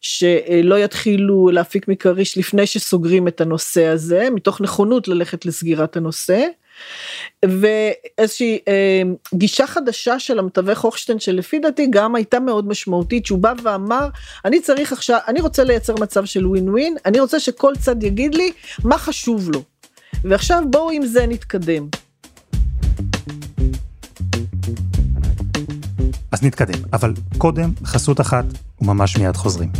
שלא 0.00 0.78
יתחילו 0.78 1.50
להפיק 1.52 1.88
מכריש 1.88 2.38
לפני 2.38 2.66
שסוגרים 2.66 3.28
את 3.28 3.40
הנושא 3.40 3.86
הזה 3.86 4.28
מתוך 4.34 4.60
נכונות 4.60 5.08
ללכת 5.08 5.46
לסגירת 5.46 5.96
הנושא. 5.96 6.46
ואיזושהי 7.44 8.58
אה, 8.68 9.02
גישה 9.34 9.66
חדשה 9.66 10.18
של 10.18 10.38
המתווך 10.38 10.80
הוכשטיין 10.80 11.18
שלפי 11.18 11.58
דעתי 11.58 11.86
גם 11.90 12.14
הייתה 12.14 12.40
מאוד 12.40 12.68
משמעותית 12.68 13.26
שהוא 13.26 13.38
בא 13.38 13.52
ואמר 13.62 14.08
אני 14.44 14.60
צריך 14.60 14.92
עכשיו 14.92 15.18
אני 15.28 15.40
רוצה 15.40 15.64
לייצר 15.64 15.94
מצב 15.94 16.24
של 16.24 16.46
ווין 16.46 16.68
ווין 16.68 16.96
אני 17.06 17.20
רוצה 17.20 17.40
שכל 17.40 17.72
צד 17.80 18.02
יגיד 18.02 18.34
לי 18.34 18.52
מה 18.84 18.98
חשוב 18.98 19.50
לו. 19.50 19.71
ועכשיו 20.24 20.62
בואו 20.70 20.90
עם 20.90 21.06
זה 21.06 21.26
נתקדם. 21.26 21.88
אז 26.32 26.42
נתקדם, 26.42 26.82
אבל 26.92 27.14
קודם 27.38 27.72
חסות 27.84 28.20
אחת 28.20 28.44
וממש 28.80 29.16
מיד 29.16 29.36
חוזרים. 29.36 29.72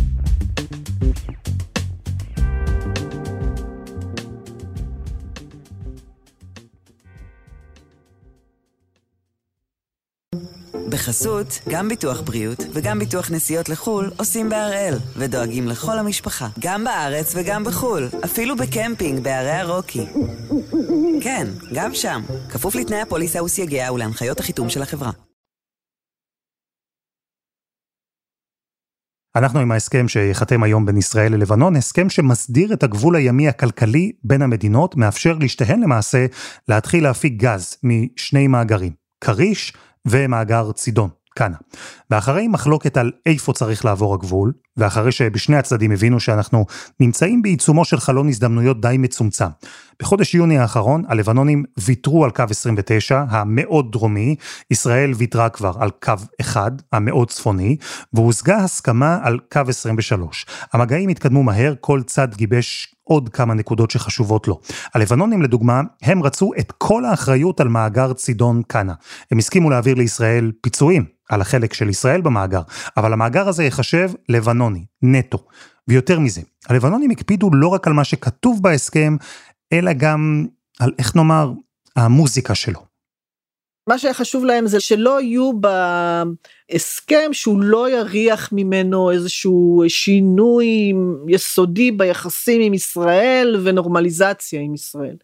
בחסות, 11.03 11.59
גם 11.69 11.89
ביטוח 11.89 12.21
בריאות 12.21 12.63
וגם 12.73 12.99
ביטוח 12.99 13.31
נסיעות 13.31 13.69
לחו"ל 13.69 14.11
עושים 14.17 14.49
בהראל, 14.49 14.93
ודואגים 15.17 15.67
לכל 15.67 15.99
המשפחה, 15.99 16.47
גם 16.59 16.83
בארץ 16.83 17.33
וגם 17.35 17.63
בחו"ל, 17.63 18.07
אפילו 18.25 18.55
בקמפינג 18.55 19.23
בערי 19.23 19.51
הרוקי. 19.51 20.05
כן, 21.21 21.47
גם 21.73 21.93
שם, 21.93 22.21
כפוף 22.49 22.75
לתנאי 22.75 23.01
הפוליסה 23.01 23.43
וסייגיה 23.43 23.93
ולהנחיות 23.93 24.39
החיתום 24.39 24.69
של 24.69 24.81
החברה. 24.81 25.11
אנחנו 29.35 29.59
עם 29.59 29.71
ההסכם 29.71 30.07
שיחתם 30.07 30.63
היום 30.63 30.85
בין 30.85 30.97
ישראל 30.97 31.31
ללבנון, 31.31 31.75
הסכם 31.75 32.09
שמסדיר 32.09 32.73
את 32.73 32.83
הגבול 32.83 33.15
הימי 33.15 33.47
הכלכלי 33.47 34.11
בין 34.23 34.41
המדינות, 34.41 34.95
מאפשר 34.95 35.37
לשתיהן 35.39 35.81
למעשה 35.81 36.25
להתחיל 36.67 37.03
להפיק 37.03 37.33
גז 37.33 37.77
משני 37.83 38.47
מאגרים, 38.47 38.91
כריש 39.21 39.73
ומאגר 40.07 40.71
צידון, 40.71 41.09
קאנה. 41.35 41.57
ואחרי 42.09 42.47
מחלוקת 42.47 42.97
על 42.97 43.11
איפה 43.25 43.53
צריך 43.53 43.85
לעבור 43.85 44.13
הגבול, 44.13 44.53
ואחרי 44.77 45.11
שבשני 45.11 45.57
הצדדים 45.57 45.91
הבינו 45.91 46.19
שאנחנו 46.19 46.65
נמצאים 46.99 47.41
בעיצומו 47.41 47.85
של 47.85 47.99
חלון 47.99 48.27
הזדמנויות 48.27 48.81
די 48.81 48.95
מצומצם. 48.99 49.45
בחודש 50.01 50.35
יוני 50.35 50.57
האחרון 50.57 51.03
הלבנונים 51.07 51.63
ויתרו 51.79 52.25
על 52.25 52.31
קו 52.31 52.43
29 52.49 53.23
המאוד 53.29 53.91
דרומי, 53.91 54.35
ישראל 54.71 55.11
ויתרה 55.15 55.49
כבר 55.49 55.73
על 55.79 55.89
קו 56.03 56.13
1 56.41 56.71
המאוד 56.91 57.29
צפוני, 57.29 57.77
והושגה 58.13 58.57
הסכמה 58.57 59.19
על 59.23 59.39
קו 59.51 59.61
23. 59.67 60.45
המגעים 60.73 61.09
התקדמו 61.09 61.43
מהר, 61.43 61.73
כל 61.79 62.01
צד 62.05 62.35
גיבש 62.35 62.95
עוד 63.03 63.29
כמה 63.29 63.53
נקודות 63.53 63.91
שחשובות 63.91 64.47
לו. 64.47 64.59
הלבנונים 64.93 65.41
לדוגמה, 65.41 65.81
הם 66.01 66.23
רצו 66.23 66.51
את 66.59 66.71
כל 66.77 67.05
האחריות 67.05 67.61
על 67.61 67.67
מאגר 67.67 68.13
צידון 68.13 68.61
קאנה. 68.67 68.93
הם 69.31 69.37
הסכימו 69.37 69.69
להעביר 69.69 69.95
לישראל 69.95 70.51
פיצויים 70.61 71.05
על 71.29 71.41
החלק 71.41 71.73
של 71.73 71.89
ישראל 71.89 72.21
במאגר, 72.21 72.61
אבל 72.97 73.13
המאגר 73.13 73.47
הזה 73.47 73.63
ייחשב 73.63 74.11
לבנוני, 74.29 74.85
נטו. 75.01 75.37
ויותר 75.87 76.19
מזה, 76.19 76.41
הלבנונים 76.69 77.11
הקפידו 77.11 77.49
לא 77.53 77.67
רק 77.67 77.87
על 77.87 77.93
מה 77.93 78.03
שכתוב 78.03 78.63
בהסכם, 78.63 79.15
אלא 79.73 79.93
גם 79.93 80.45
על, 80.79 80.91
איך 80.99 81.15
נאמר, 81.15 81.51
המוזיקה 81.95 82.55
שלו. 82.55 82.92
מה 83.87 83.97
שהיה 83.97 84.13
חשוב 84.13 84.45
להם 84.45 84.67
זה 84.67 84.79
שלא 84.79 85.21
יהיו 85.21 85.51
בהסכם 86.69 87.29
שהוא 87.31 87.61
לא 87.61 87.89
יריח 87.89 88.49
ממנו 88.51 89.11
איזשהו 89.11 89.83
שינוי 89.87 90.93
יסודי 91.27 91.91
ביחסים 91.91 92.61
עם 92.61 92.73
ישראל 92.73 93.61
ונורמליזציה 93.63 94.61
עם 94.61 94.73
ישראל. 94.73 95.15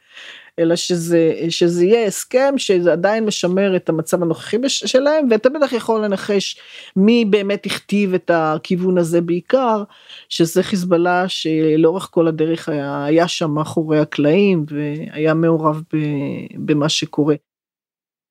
אלא 0.60 0.76
שזה, 0.76 1.34
שזה 1.50 1.86
יהיה 1.86 2.08
הסכם 2.08 2.54
שזה 2.58 2.92
עדיין 2.92 3.26
משמר 3.26 3.76
את 3.76 3.90
המצב 3.90 4.24
הנוכחי 4.24 4.58
שלהם 4.68 5.28
ואתה 5.30 5.50
בטח 5.50 5.74
יכול 5.74 6.06
לנחש 6.06 6.58
מי 6.96 7.26
באמת 7.26 7.66
הכתיב 7.66 8.14
את 8.14 8.32
הכיוון 8.34 8.98
הזה 8.98 9.22
בעיקר 9.22 9.84
שזה 10.30 10.64
חיזבאללה 10.64 11.30
שלאורך 11.30 12.08
כל 12.12 12.28
הדרך 12.28 12.70
היה, 12.70 13.06
היה 13.06 13.28
שם 13.28 13.52
מאחורי 13.52 14.00
הקלעים 14.00 14.66
והיה 14.70 15.34
מעורב 15.34 15.82
במה 16.56 16.90
שקורה. 16.90 17.36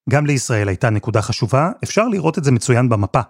גם 0.09 0.27
לישראל 0.27 0.69
הייתה 0.69 0.91
נקודה 0.91 1.23
חשובה, 1.23 1.71
אפשר 1.85 2.09
לראות 2.09 2.39
את 2.39 2.45
זה 2.45 2.51
מצוין 2.51 2.89
במפה. 2.89 3.21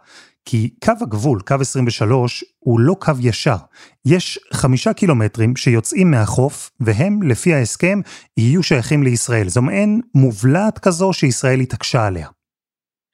כי 0.44 0.70
קו 0.84 0.92
הגבול, 1.00 1.40
קו 1.40 1.54
23, 1.60 2.44
הוא 2.58 2.80
לא 2.80 2.96
קו 3.00 3.12
ישר. 3.20 3.56
יש 4.04 4.38
חמישה 4.52 4.92
קילומטרים 4.92 5.56
שיוצאים 5.56 6.10
מהחוף, 6.10 6.70
והם, 6.80 7.22
לפי 7.22 7.54
ההסכם, 7.54 8.00
יהיו 8.36 8.62
שייכים 8.62 9.02
לישראל. 9.02 9.48
זו 9.48 9.62
מעין 9.62 10.00
מובלעת 10.14 10.78
כזו 10.78 11.12
שישראל 11.12 11.60
התעקשה 11.60 12.06
עליה. 12.06 12.28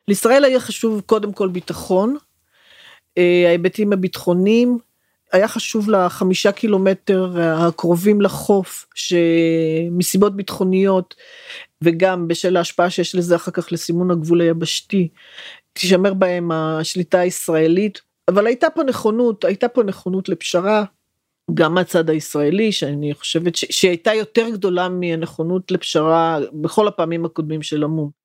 לישראל 0.09 0.45
היה 0.45 0.61
חשוב 0.61 1.01
קודם 1.07 1.33
כל 1.33 1.49
ביטחון, 1.49 2.17
אה, 3.19 3.45
ההיבטים 3.47 3.93
הביטחוניים, 3.93 4.79
היה 5.33 5.49
חשוב 5.49 5.91
לחמישה 5.91 6.53
קילומטר 6.53 7.41
הקרובים 7.41 8.21
לחוף 8.21 8.87
שמסיבות 8.95 10.37
ביטחוניות 10.37 11.15
וגם 11.83 12.29
בשל 12.29 12.57
ההשפעה 12.57 12.91
שיש 12.91 13.15
לזה 13.15 13.37
אחר 13.37 13.51
כך 13.51 13.73
לסימון 13.73 14.11
הגבול 14.11 14.41
היבשתי 14.41 15.09
תישמר 15.73 16.15
בהם 16.15 16.51
השליטה 16.53 17.19
הישראלית 17.19 18.01
אבל 18.29 18.47
הייתה 18.47 18.71
פה 18.71 18.83
נכונות 18.83 19.45
הייתה 19.45 19.69
פה 19.69 19.83
נכונות 19.83 20.29
לפשרה 20.29 20.85
גם 21.55 21.75
מהצד 21.75 22.11
הישראלי 22.11 22.73
שאני 22.73 23.15
חושבת. 23.15 23.57
שהייתה 23.57 24.15
יותר 24.15 24.49
גדולה 24.53 24.89
מהנכונות 24.89 25.71
לפשרה 25.71 26.39
בכל 26.53 26.89
הפעמים 26.89 27.25
הקודמים 27.25 27.63
של 27.63 27.85
המום. 27.85 28.24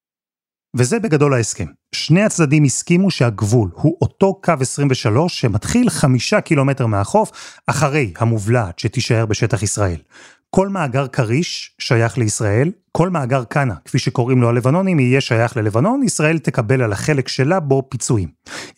וזה 0.75 0.99
בגדול 0.99 1.33
ההסכם. 1.33 1.65
שני 1.95 2.23
הצדדים 2.23 2.63
הסכימו 2.63 3.11
שהגבול 3.11 3.69
הוא 3.73 3.97
אותו 4.01 4.41
קו 4.43 4.53
23 4.61 5.41
שמתחיל 5.41 5.89
חמישה 5.89 6.41
קילומטר 6.41 6.85
מהחוף 6.85 7.31
אחרי 7.67 8.13
המובלעת 8.17 8.79
שתישאר 8.79 9.25
בשטח 9.25 9.63
ישראל. 9.63 9.97
כל 10.49 10.69
מאגר 10.69 11.07
כריש 11.07 11.75
שייך 11.79 12.17
לישראל, 12.17 12.71
כל 12.91 13.09
מאגר 13.09 13.43
קאנה, 13.43 13.73
כפי 13.85 13.99
שקוראים 13.99 14.41
לו 14.41 14.49
הלבנונים, 14.49 14.99
יהיה 14.99 15.21
שייך 15.21 15.57
ללבנון, 15.57 16.03
ישראל 16.03 16.39
תקבל 16.39 16.81
על 16.81 16.91
החלק 16.91 17.27
שלה 17.27 17.59
בו 17.59 17.83
פיצויים. 17.89 18.29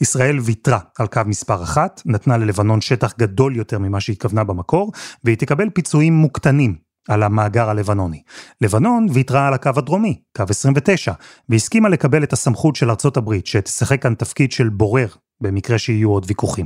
ישראל 0.02 0.40
ויתרה 0.40 0.80
על 1.00 1.08
קו 1.08 1.22
מספר 1.26 1.64
אחת, 1.64 2.02
נתנה 2.06 2.38
ללבנון 2.38 2.82
שטח 2.82 3.14
גדול 3.20 3.56
יותר 3.56 3.80
ממה 3.80 4.00
שהתכוונה 4.00 4.44
במקור, 4.44 4.92
והיא 5.24 5.38
תקבל 5.38 5.70
פיצויים 5.70 6.14
מוקטנים 6.14 6.91
על 7.10 7.24
המאגר 7.24 7.70
הלבנוני. 7.70 8.22
לבנון 8.62 9.08
ויתרה 9.14 9.48
על 9.48 9.54
הקו 9.54 9.72
הדרומי, 9.78 10.22
קו 10.38 10.44
29, 10.50 11.14
והסכימה 11.50 11.90
לקבל 11.90 12.24
את 12.24 12.34
הסמכות 12.34 12.76
של 12.76 12.90
ארצות 12.90 13.18
הברית, 13.18 13.48
שתשחק 13.48 14.02
כאן 14.02 14.16
תפקיד 14.16 14.52
של 14.52 14.70
בורר, 14.70 15.08
במקרה 15.42 15.78
שיהיו 15.78 16.10
עוד 16.12 16.26
ויכוחים. 16.28 16.66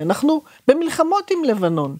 אנחנו 0.00 0.42
במלחמות 0.68 1.30
עם 1.30 1.44
לבנון. 1.44 1.96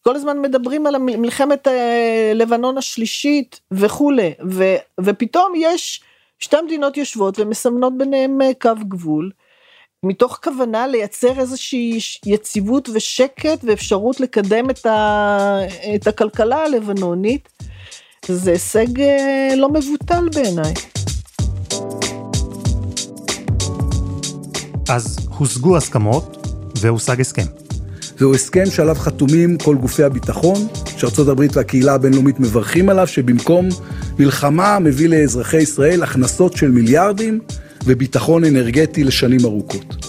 כל 0.00 0.16
הזמן 0.16 0.42
מדברים 0.42 0.86
על 0.86 0.98
מלחמת 0.98 1.68
אה, 1.68 2.32
לבנון 2.34 2.78
השלישית 2.78 3.60
וכולי, 3.70 4.34
ו, 4.50 4.64
ופתאום 5.00 5.52
יש 5.56 6.02
שתי 6.38 6.56
מדינות 6.64 6.96
יושבות 6.96 7.38
ומסמנות 7.38 7.98
ביניהם 7.98 8.42
אה, 8.42 8.50
קו 8.60 8.70
גבול, 8.88 9.30
מתוך 10.04 10.38
כוונה 10.44 10.86
לייצר 10.86 11.40
איזושהי 11.40 11.98
יציבות 12.26 12.88
ושקט 12.94 13.64
ואפשרות 13.64 14.20
לקדם 14.20 14.70
את, 14.70 14.86
ה, 14.86 15.58
את 15.94 16.06
הכלכלה 16.06 16.56
הלבנונית. 16.56 17.48
זה 18.28 18.50
הישג 18.50 19.00
אה, 19.00 19.54
לא 19.56 19.68
מבוטל 19.68 20.28
בעיניי. 20.34 20.74
אז 24.88 25.28
הושגו 25.38 25.76
הסכמות 25.76 26.46
והושג 26.80 27.20
הסכם. 27.20 27.46
זהו 28.18 28.34
הסכם 28.34 28.66
שעליו 28.70 28.94
חתומים 28.94 29.58
כל 29.58 29.76
גופי 29.76 30.04
הביטחון, 30.04 30.66
שארצות 30.96 31.28
הברית 31.28 31.56
והקהילה 31.56 31.94
הבינלאומית 31.94 32.40
מברכים 32.40 32.88
עליו, 32.88 33.06
שבמקום 33.06 33.68
מלחמה 34.18 34.78
מביא 34.78 35.08
לאזרחי 35.08 35.56
ישראל 35.56 36.02
הכנסות 36.02 36.56
של 36.56 36.70
מיליארדים 36.70 37.40
וביטחון 37.84 38.44
אנרגטי 38.44 39.04
לשנים 39.04 39.40
ארוכות. 39.44 40.06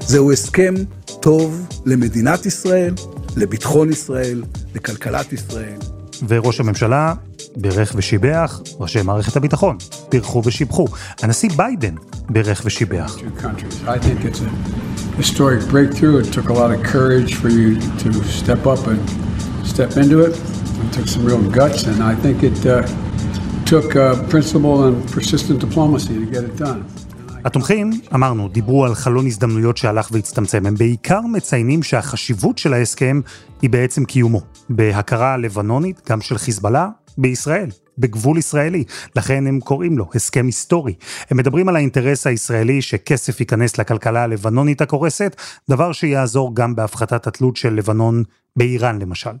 זהו 0.00 0.32
הסכם 0.32 0.74
טוב 1.20 1.66
למדינת 1.86 2.46
ישראל, 2.46 2.94
לביטחון 3.36 3.90
ישראל, 3.90 4.42
לכלכלת 4.74 5.32
ישראל. 5.32 5.78
וראש 6.28 6.60
הממשלה 6.60 7.14
בירך 7.56 7.92
ושיבח, 7.96 8.60
ראשי 8.80 9.02
מערכת 9.02 9.36
הביטחון 9.36 9.76
בירכו 10.10 10.42
ושיבחו. 10.44 10.86
הנשיא 11.22 11.50
ביידן 11.56 11.94
בירך 12.30 12.62
ושיבח. 12.64 13.16
historic 15.18 15.62
breakthrough. 15.74 16.16
It 16.22 16.28
took 16.36 16.48
a 16.48 16.52
lot 16.52 16.70
of 16.74 16.82
courage 16.94 17.32
for 17.40 17.48
you 17.48 17.68
to 18.02 18.08
step 18.40 18.62
up 18.72 18.82
and 18.92 19.00
step 19.72 19.96
into 20.02 20.18
it. 20.26 20.34
It 20.82 20.92
took 20.96 21.06
some 21.14 21.24
real 21.24 21.44
guts, 21.58 21.80
and 21.90 21.98
I 22.02 22.14
think 22.22 22.36
it 22.42 22.58
uh, 22.66 22.82
took 23.66 23.96
principle 24.30 24.76
and 24.86 24.96
persistent 25.14 25.58
diplomacy 25.60 26.14
to 26.22 26.26
get 26.34 26.44
it 26.44 26.60
done. 26.60 26.82
התומכים, 27.44 27.90
אמרנו, 28.14 28.48
דיברו 28.48 28.84
על 28.84 28.94
חלון 28.94 29.26
הזדמנויות 29.26 29.76
שהלך 29.76 30.08
והצטמצם. 30.12 30.66
הם 30.66 30.74
בעיקר 30.74 31.20
מציינים 31.20 31.82
שהחשיבות 31.82 32.58
של 32.58 32.74
ההסכם 32.74 33.20
היא 33.62 33.70
בעצם 33.70 34.04
קיומו. 34.04 34.40
בהכרה 34.68 35.36
לבנונית, 35.36 36.08
גם 36.08 36.20
של 36.20 36.38
חיזבאללה, 36.38 36.88
בישראל, 37.18 37.70
בגבול 37.98 38.38
ישראלי. 38.38 38.84
לכן 39.16 39.46
הם 39.46 39.60
קוראים 39.60 39.98
לו 39.98 40.08
הסכם 40.14 40.46
היסטורי. 40.46 40.94
הם 41.30 41.36
מדברים 41.36 41.68
על 41.68 41.76
האינטרס 41.76 42.26
הישראלי 42.26 42.82
שכסף 42.82 43.40
ייכנס 43.40 43.78
לכלכלה 43.78 44.22
הלבנונית 44.22 44.80
הקורסת, 44.80 45.36
דבר 45.70 45.92
שיעזור 45.92 46.54
גם 46.54 46.74
בהפחתת 46.74 47.26
התלות 47.26 47.56
של 47.56 47.74
לבנון 47.74 48.22
באיראן 48.56 48.98
למשל. 48.98 49.36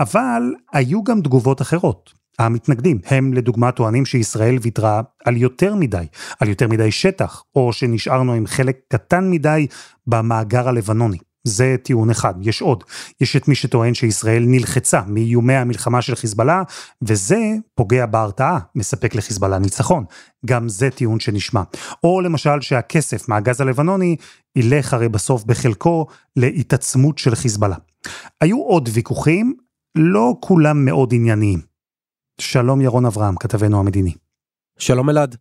אבל 0.00 0.42
היו 0.72 1.04
גם 1.04 1.20
תגובות 1.20 1.62
אחרות. 1.62 2.23
המתנגדים 2.38 2.98
הם 3.06 3.32
לדוגמה 3.32 3.72
טוענים 3.72 4.06
שישראל 4.06 4.58
ויתרה 4.62 5.02
על 5.24 5.36
יותר 5.36 5.74
מדי, 5.74 6.06
על 6.40 6.48
יותר 6.48 6.68
מדי 6.68 6.90
שטח, 6.90 7.42
או 7.56 7.72
שנשארנו 7.72 8.32
עם 8.32 8.46
חלק 8.46 8.78
קטן 8.88 9.30
מדי 9.30 9.66
במאגר 10.06 10.68
הלבנוני. 10.68 11.18
זה 11.44 11.76
טיעון 11.82 12.10
אחד, 12.10 12.34
יש 12.40 12.62
עוד. 12.62 12.84
יש 13.20 13.36
את 13.36 13.48
מי 13.48 13.54
שטוען 13.54 13.94
שישראל 13.94 14.44
נלחצה 14.46 15.00
מאיומי 15.06 15.54
המלחמה 15.54 16.02
של 16.02 16.14
חיזבאללה, 16.14 16.62
וזה 17.02 17.38
פוגע 17.74 18.06
בהרתעה, 18.06 18.58
מספק 18.74 19.14
לחיזבאללה 19.14 19.58
ניצחון. 19.58 20.04
גם 20.46 20.68
זה 20.68 20.90
טיעון 20.90 21.20
שנשמע. 21.20 21.62
או 22.04 22.20
למשל 22.20 22.60
שהכסף 22.60 23.28
מהגז 23.28 23.60
הלבנוני 23.60 24.16
ילך 24.56 24.94
הרי 24.94 25.08
בסוף 25.08 25.44
בחלקו 25.44 26.06
להתעצמות 26.36 27.18
של 27.18 27.34
חיזבאללה. 27.34 27.76
היו 28.40 28.62
עוד 28.62 28.88
ויכוחים, 28.92 29.54
לא 29.94 30.36
כולם 30.40 30.84
מאוד 30.84 31.14
ענייניים. 31.14 31.73
שלום 32.40 32.80
ירון 32.80 33.06
אברהם, 33.06 33.36
כתבנו 33.36 33.80
המדיני. 33.80 34.12
שלום 34.78 35.10
אלעד. 35.10 35.36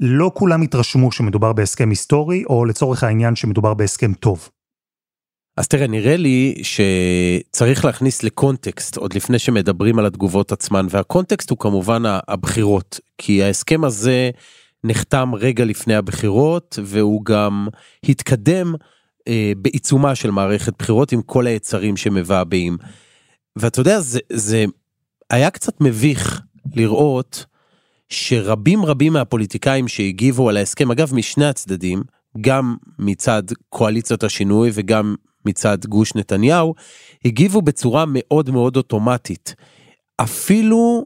לא 0.00 0.30
כולם 0.34 0.62
התרשמו 0.62 1.12
שמדובר 1.12 1.52
בהסכם 1.52 1.90
היסטורי, 1.90 2.44
או 2.44 2.64
לצורך 2.64 3.04
העניין 3.04 3.36
שמדובר 3.36 3.74
בהסכם 3.74 4.14
טוב. 4.14 4.48
אז 5.56 5.68
תראה, 5.68 5.86
נראה 5.86 6.16
לי 6.16 6.62
שצריך 6.62 7.84
להכניס 7.84 8.22
לקונטקסט 8.22 8.96
עוד 8.96 9.14
לפני 9.14 9.38
שמדברים 9.38 9.98
על 9.98 10.06
התגובות 10.06 10.52
עצמן, 10.52 10.86
והקונטקסט 10.90 11.50
הוא 11.50 11.58
כמובן 11.58 12.02
הבחירות, 12.06 13.00
כי 13.18 13.42
ההסכם 13.42 13.84
הזה 13.84 14.30
נחתם 14.84 15.30
רגע 15.34 15.64
לפני 15.64 15.94
הבחירות, 15.94 16.78
והוא 16.84 17.24
גם 17.24 17.68
התקדם 18.08 18.74
אה, 19.28 19.52
בעיצומה 19.56 20.14
של 20.14 20.30
מערכת 20.30 20.72
בחירות 20.78 21.12
עם 21.12 21.22
כל 21.22 21.46
היצרים 21.46 21.96
שמבעבעים. 21.96 22.76
ואתה 23.56 23.80
יודע, 23.80 24.00
זה, 24.00 24.18
זה 24.32 24.64
היה 25.30 25.50
קצת 25.50 25.80
מביך 25.80 26.40
לראות 26.74 27.46
שרבים 28.08 28.84
רבים 28.84 29.12
מהפוליטיקאים 29.12 29.88
שהגיבו 29.88 30.48
על 30.48 30.56
ההסכם, 30.56 30.90
אגב 30.90 31.14
משני 31.14 31.46
הצדדים, 31.46 32.02
גם 32.40 32.76
מצד 32.98 33.42
קואליציות 33.68 34.24
השינוי 34.24 34.70
וגם 34.74 35.14
מצד 35.44 35.78
גוש 35.86 36.14
נתניהו, 36.14 36.74
הגיבו 37.24 37.62
בצורה 37.62 38.04
מאוד 38.08 38.50
מאוד 38.50 38.76
אוטומטית. 38.76 39.54
אפילו 40.20 41.04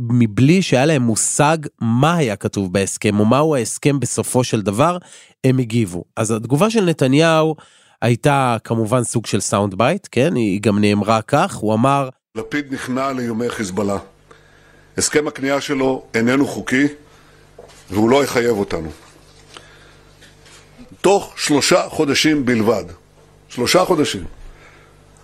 מבלי 0.00 0.62
שהיה 0.62 0.86
להם 0.86 1.02
מושג 1.02 1.58
מה 1.80 2.16
היה 2.16 2.36
כתוב 2.36 2.72
בהסכם 2.72 3.20
או 3.20 3.24
מהו 3.24 3.54
ההסכם 3.54 4.00
בסופו 4.00 4.44
של 4.44 4.62
דבר, 4.62 4.98
הם 5.44 5.58
הגיבו. 5.58 6.04
אז 6.16 6.30
התגובה 6.30 6.70
של 6.70 6.84
נתניהו 6.84 7.56
הייתה 8.02 8.56
כמובן 8.64 9.04
סוג 9.04 9.26
של 9.26 9.40
sound 9.40 9.74
bite, 9.74 10.08
כן? 10.10 10.34
היא 10.34 10.60
גם 10.60 10.78
נאמרה 10.78 11.22
כך, 11.22 11.54
הוא 11.54 11.74
אמר 11.74 12.08
לפיד 12.36 12.74
נכנע 12.74 13.12
לאיומי 13.12 13.50
חיזבאללה. 13.50 13.98
הסכם 14.98 15.28
הכניעה 15.28 15.60
שלו 15.60 16.04
איננו 16.14 16.46
חוקי 16.46 16.86
והוא 17.90 18.10
לא 18.10 18.24
יחייב 18.24 18.58
אותנו. 18.58 18.90
תוך 21.00 21.34
שלושה 21.36 21.88
חודשים 21.88 22.44
בלבד, 22.44 22.84
שלושה 23.48 23.84
חודשים, 23.84 24.24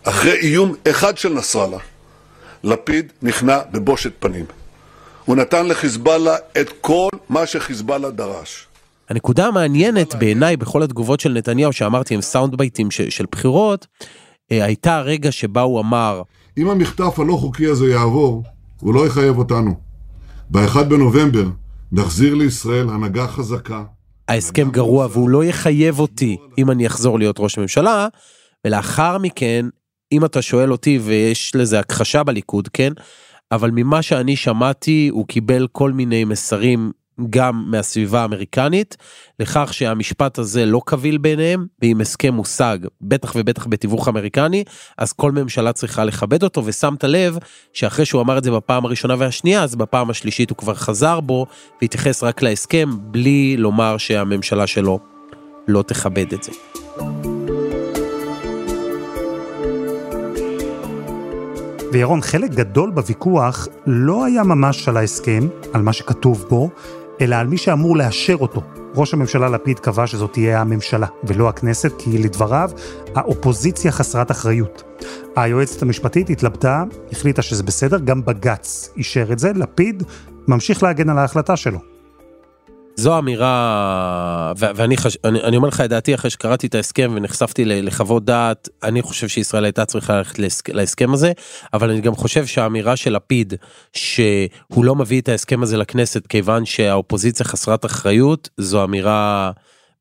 אחרי 0.03 0.41
איום 0.41 0.75
אחד 0.91 1.19
של 1.19 1.33
נסראללה, 1.33 1.79
לפיד 2.65 3.13
נכנע 3.23 3.59
בבושת 3.73 4.13
פנים. 4.19 4.45
הוא 5.25 5.37
נתן 5.37 5.67
לחיזבאללה 5.67 6.37
את 6.61 6.69
כל 6.81 7.09
מה 7.29 7.47
שחיזבאללה 7.47 8.11
דרש. 8.11 8.67
הנקודה 9.09 9.47
המעניינת 9.47 10.15
בעיניי 10.15 10.57
בכל 10.57 10.83
התגובות 10.83 11.21
של 11.21 11.33
נתניהו 11.33 11.73
שאמרתי 11.73 12.15
הם 12.15 12.21
סאונד 12.21 12.55
בייטים 12.55 12.91
של 12.91 13.25
בחירות, 13.33 13.87
אה, 14.53 14.65
הייתה 14.65 14.97
הרגע 14.97 15.33
שבה 15.33 15.61
הוא 15.61 15.81
אמר 15.81 16.23
אם 16.61 16.69
המחטף 16.69 17.19
הלא 17.19 17.33
חוקי 17.33 17.67
הזה 17.67 17.91
יעבור, 17.91 18.43
הוא 18.81 18.95
לא 18.95 19.07
יחייב 19.07 19.39
אותנו. 19.39 19.75
ב-1 20.51 20.83
בנובמבר 20.83 21.49
נחזיר 21.93 22.35
לישראל 22.35 22.89
הנהגה 22.89 23.27
חזקה. 23.27 23.85
ההסכם 24.29 24.71
גרוע 24.71 25.07
והוא 25.11 25.29
לא 25.29 25.45
יחייב 25.45 25.99
אותי 25.99 26.37
אם 26.59 26.71
אני 26.71 26.87
אחזור 26.87 27.19
להיות 27.19 27.37
ראש 27.39 27.59
ממשלה, 27.59 28.09
ולאחר 28.67 29.19
מכן, 29.19 29.67
אם 30.13 30.25
אתה 30.25 30.43
שואל 30.43 30.73
אותי 30.73 30.99
ויש 31.03 31.53
לזה 31.55 31.81
הכחשה 31.81 32.23
בליכוד, 32.23 32.69
כן, 32.69 32.93
אבל 33.53 33.71
ממה 33.71 34.03
שאני 34.03 34.37
שמעתי 34.37 35.09
הוא 35.13 35.27
קיבל 35.27 35.67
כל 35.73 35.93
מיני 35.93 36.25
מסרים 36.25 36.93
גם 37.31 37.65
מהסביבה 37.67 38.23
האמריקנית, 38.23 38.97
לכך 39.41 39.75
שהמשפט 39.75 40.39
הזה 40.39 40.67
לא 40.67 40.81
קביל 40.87 41.19
ביניהם, 41.19 41.67
ואם 41.83 42.01
הסכם 42.01 42.35
מושג, 42.35 42.79
בטח 43.01 43.33
ובטח 43.37 43.67
בתיווך 43.67 44.09
אמריקני, 44.09 44.65
אז 44.99 45.13
כל 45.13 45.33
ממשלה 45.33 45.73
צריכה 45.73 46.05
לכבד 46.05 46.43
אותו, 46.43 46.63
ושמת 46.65 47.05
לב 47.05 47.39
שאחרי 47.73 48.05
שהוא 48.05 48.23
אמר 48.23 48.39
את 48.39 48.45
זה 48.45 48.51
בפעם 48.51 48.85
הראשונה 48.85 49.15
והשנייה, 49.19 49.63
אז 49.63 49.77
בפעם 49.77 50.11
השלישית 50.11 50.51
הוא 50.51 50.59
כבר 50.59 50.75
חזר 50.75 51.21
בו, 51.21 51.47
והתייחס 51.83 52.23
רק 52.23 52.43
להסכם, 52.43 52.91
בלי 53.01 53.57
לומר 53.57 53.97
שהממשלה 53.99 54.67
שלו 54.67 54.99
לא 55.69 55.83
תכבד 55.83 56.33
את 56.33 56.43
זה. 56.43 56.53
וירון, 61.93 62.21
חלק 62.21 62.51
גדול 62.51 62.91
בוויכוח 62.91 63.69
לא 63.87 64.25
היה 64.25 64.43
ממש 64.43 64.89
על 64.89 64.97
ההסכם, 64.97 65.49
על 65.73 65.83
מה 65.83 65.93
שכתוב 65.93 66.47
בו, 66.49 66.71
אלא 67.21 67.37
על 67.37 67.47
מי 67.47 67.57
שאמור 67.57 67.97
לאשר 67.97 68.37
אותו. 68.41 68.63
ראש 68.95 69.15
הממשלה 69.15 69.49
לפיד 69.49 69.79
קבע 69.79 70.07
שזאת 70.07 70.33
תהיה 70.33 70.61
הממשלה 70.61 71.07
ולא 71.25 71.49
הכנסת, 71.49 71.93
כי 71.99 72.19
לדבריו, 72.19 72.71
האופוזיציה 73.15 73.93
חסרת 73.93 74.31
אחריות. 74.31 74.83
היועצת 75.37 75.83
המשפטית 75.83 76.31
התלבטה, 76.31 76.85
החליטה 77.13 77.43
שזה 77.43 77.63
בסדר, 77.63 77.99
גם 77.99 78.25
בג"ץ 78.25 78.93
אישר 78.97 79.33
את 79.33 79.39
זה, 79.39 79.53
לפיד 79.53 80.03
ממשיך 80.49 80.83
להגן 80.83 81.11
על 81.11 81.19
ההחלטה 81.19 81.57
שלו. 81.57 82.00
זו 83.01 83.19
אמירה, 83.19 84.53
ואני 84.57 84.97
חש... 84.97 85.17
אני, 85.25 85.43
אני 85.43 85.57
אומר 85.57 85.69
לך 85.69 85.81
את 85.81 85.91
דעתי 85.91 86.15
אחרי 86.15 86.31
שקראתי 86.31 86.67
את 86.67 86.75
ההסכם 86.75 87.13
ונחשפתי 87.15 87.65
לחוות 87.65 88.25
דעת, 88.25 88.69
אני 88.83 89.03
חושב 89.03 89.29
שישראל 89.29 89.65
הייתה 89.65 89.85
צריכה 89.85 90.17
ללכת 90.17 90.39
להסכם 90.69 91.13
הזה, 91.13 91.33
אבל 91.73 91.91
אני 91.91 92.01
גם 92.01 92.15
חושב 92.15 92.47
שהאמירה 92.47 92.97
של 92.97 93.17
לפיד, 93.17 93.55
שהוא 93.93 94.85
לא 94.85 94.95
מביא 94.95 95.21
את 95.21 95.29
ההסכם 95.29 95.63
הזה 95.63 95.77
לכנסת 95.77 96.27
כיוון 96.27 96.65
שהאופוזיציה 96.65 97.47
חסרת 97.47 97.85
אחריות, 97.85 98.49
זו 98.57 98.85
אמירה 98.85 99.51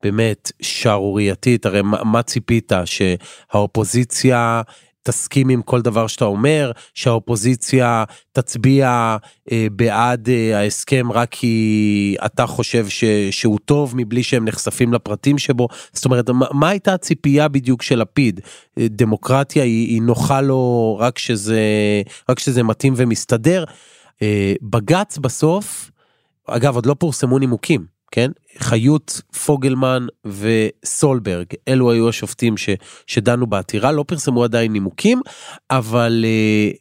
באמת 0.04 0.52
שערורייתית, 0.62 1.66
הרי 1.66 1.82
מה, 1.82 2.04
מה 2.04 2.24
ציפית, 2.24 2.72
שהאופוזיציה 2.86 4.62
תסכים 5.04 5.50
עם 5.50 5.62
כל 5.62 5.82
דבר 5.82 6.08
שאתה 6.08 6.26
אומר, 6.26 6.72
שהאופוזיציה 6.94 8.04
תצביע 8.32 9.18
אה, 9.52 9.68
בעד 9.72 10.30
אה, 10.30 10.60
ההסכם 10.60 11.12
רק 11.12 11.28
כי 11.32 12.16
אתה 12.26 12.48
חושב 12.48 12.88
ש, 12.88 13.04
שהוא 13.32 13.60
טוב 13.66 13.94
מבלי 13.96 14.24
שהם 14.24 14.46
נחשפים 14.46 14.94
לפרטים 14.94 15.38
שבו. 15.38 15.68
זאת 15.94 16.06
אומרת, 16.06 16.30
מה, 16.30 16.46
מה 16.52 16.70
הייתה 16.70 16.94
הציפייה 16.94 17.48
בדיוק 17.48 17.82
של 17.82 18.02
לפיד? 18.02 18.40
אה, 18.80 18.88
דמוקרטיה 18.90 19.64
היא, 19.64 19.88
היא 19.88 20.02
נוחה 20.02 20.42
לו 20.42 20.98
רק 21.00 21.18
שזה, 21.18 21.62
רק 22.30 22.40
שזה 22.40 22.64
מתאים 22.64 22.94
ומסתדר. 22.98 23.64
אה, 24.22 24.54
בג"ץ 24.62 25.18
בסוף, 25.18 25.92
אגב, 26.48 26.76
עוד 26.76 26.86
לא 26.86 26.94
פורסמו 27.00 27.40
נימוקים. 27.40 27.99
כן? 28.12 28.32
חיות, 28.58 29.22
פוגלמן 29.46 30.08
וסולברג, 30.26 31.46
אלו 31.68 31.92
היו 31.92 32.10
השופטים 32.10 32.58
ש, 32.58 32.70
שדנו 33.08 33.48
בעתירה, 33.48 33.92
לא 33.92 34.04
פרסמו 34.08 34.44
עדיין 34.44 34.74
נימוקים, 34.74 35.22
אבל 35.72 36.26
אה, 36.26 36.72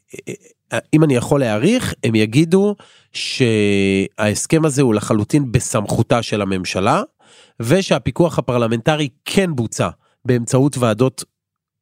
אה, 0.72 0.78
אם 0.94 1.04
אני 1.04 1.14
יכול 1.14 1.40
להעריך, 1.40 1.94
הם 2.04 2.14
יגידו 2.14 2.76
שההסכם 3.12 4.64
הזה 4.64 4.82
הוא 4.82 4.94
לחלוטין 4.94 5.52
בסמכותה 5.52 6.22
של 6.22 6.42
הממשלה, 6.42 7.02
ושהפיקוח 7.60 8.38
הפרלמנטרי 8.38 9.08
כן 9.24 9.54
בוצע 9.54 9.88
באמצעות 10.24 10.78
ועדות 10.78 11.24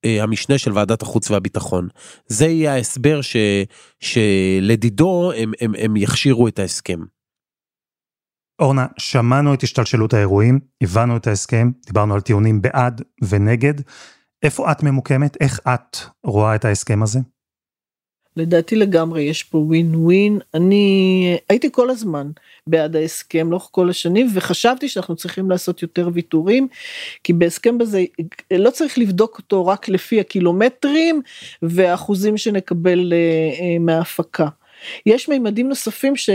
אה, 0.04 0.22
המשנה 0.22 0.58
של 0.58 0.72
ועדת 0.72 1.02
החוץ 1.02 1.30
והביטחון. 1.30 1.88
זה 2.26 2.46
יהיה 2.46 2.74
ההסבר 2.74 3.20
ש, 3.20 3.36
שלדידו 4.00 5.32
הם, 5.36 5.52
הם, 5.60 5.74
הם 5.78 5.96
יכשירו 5.96 6.48
את 6.48 6.58
ההסכם. 6.58 7.00
אורנה, 8.58 8.86
שמענו 8.98 9.54
את 9.54 9.62
השתלשלות 9.62 10.14
האירועים, 10.14 10.60
הבנו 10.82 11.16
את 11.16 11.26
ההסכם, 11.26 11.70
דיברנו 11.86 12.14
על 12.14 12.20
טיעונים 12.20 12.62
בעד 12.62 13.02
ונגד. 13.28 13.74
איפה 14.42 14.72
את 14.72 14.82
ממוקמת? 14.82 15.36
איך 15.40 15.60
את 15.68 15.96
רואה 16.24 16.54
את 16.54 16.64
ההסכם 16.64 17.02
הזה? 17.02 17.18
לדעתי 18.36 18.76
לגמרי 18.76 19.22
יש 19.22 19.42
פה 19.42 19.58
ווין 19.58 19.94
ווין. 19.94 20.38
אני 20.54 21.38
הייתי 21.48 21.68
כל 21.72 21.90
הזמן 21.90 22.30
בעד 22.66 22.96
ההסכם 22.96 23.50
לאורך 23.50 23.68
כל 23.70 23.90
השנים 23.90 24.28
וחשבתי 24.34 24.88
שאנחנו 24.88 25.16
צריכים 25.16 25.50
לעשות 25.50 25.82
יותר 25.82 26.08
ויתורים 26.12 26.68
כי 27.24 27.32
בהסכם 27.32 27.78
בזה 27.78 28.04
לא 28.52 28.70
צריך 28.70 28.98
לבדוק 28.98 29.38
אותו 29.38 29.66
רק 29.66 29.88
לפי 29.88 30.20
הקילומטרים 30.20 31.22
והאחוזים 31.62 32.36
שנקבל 32.36 33.12
אה, 33.12 33.18
אה, 33.60 33.78
מההפקה. 33.80 34.48
יש 35.06 35.28
מימדים 35.28 35.68
נוספים 35.68 36.16
ש, 36.16 36.30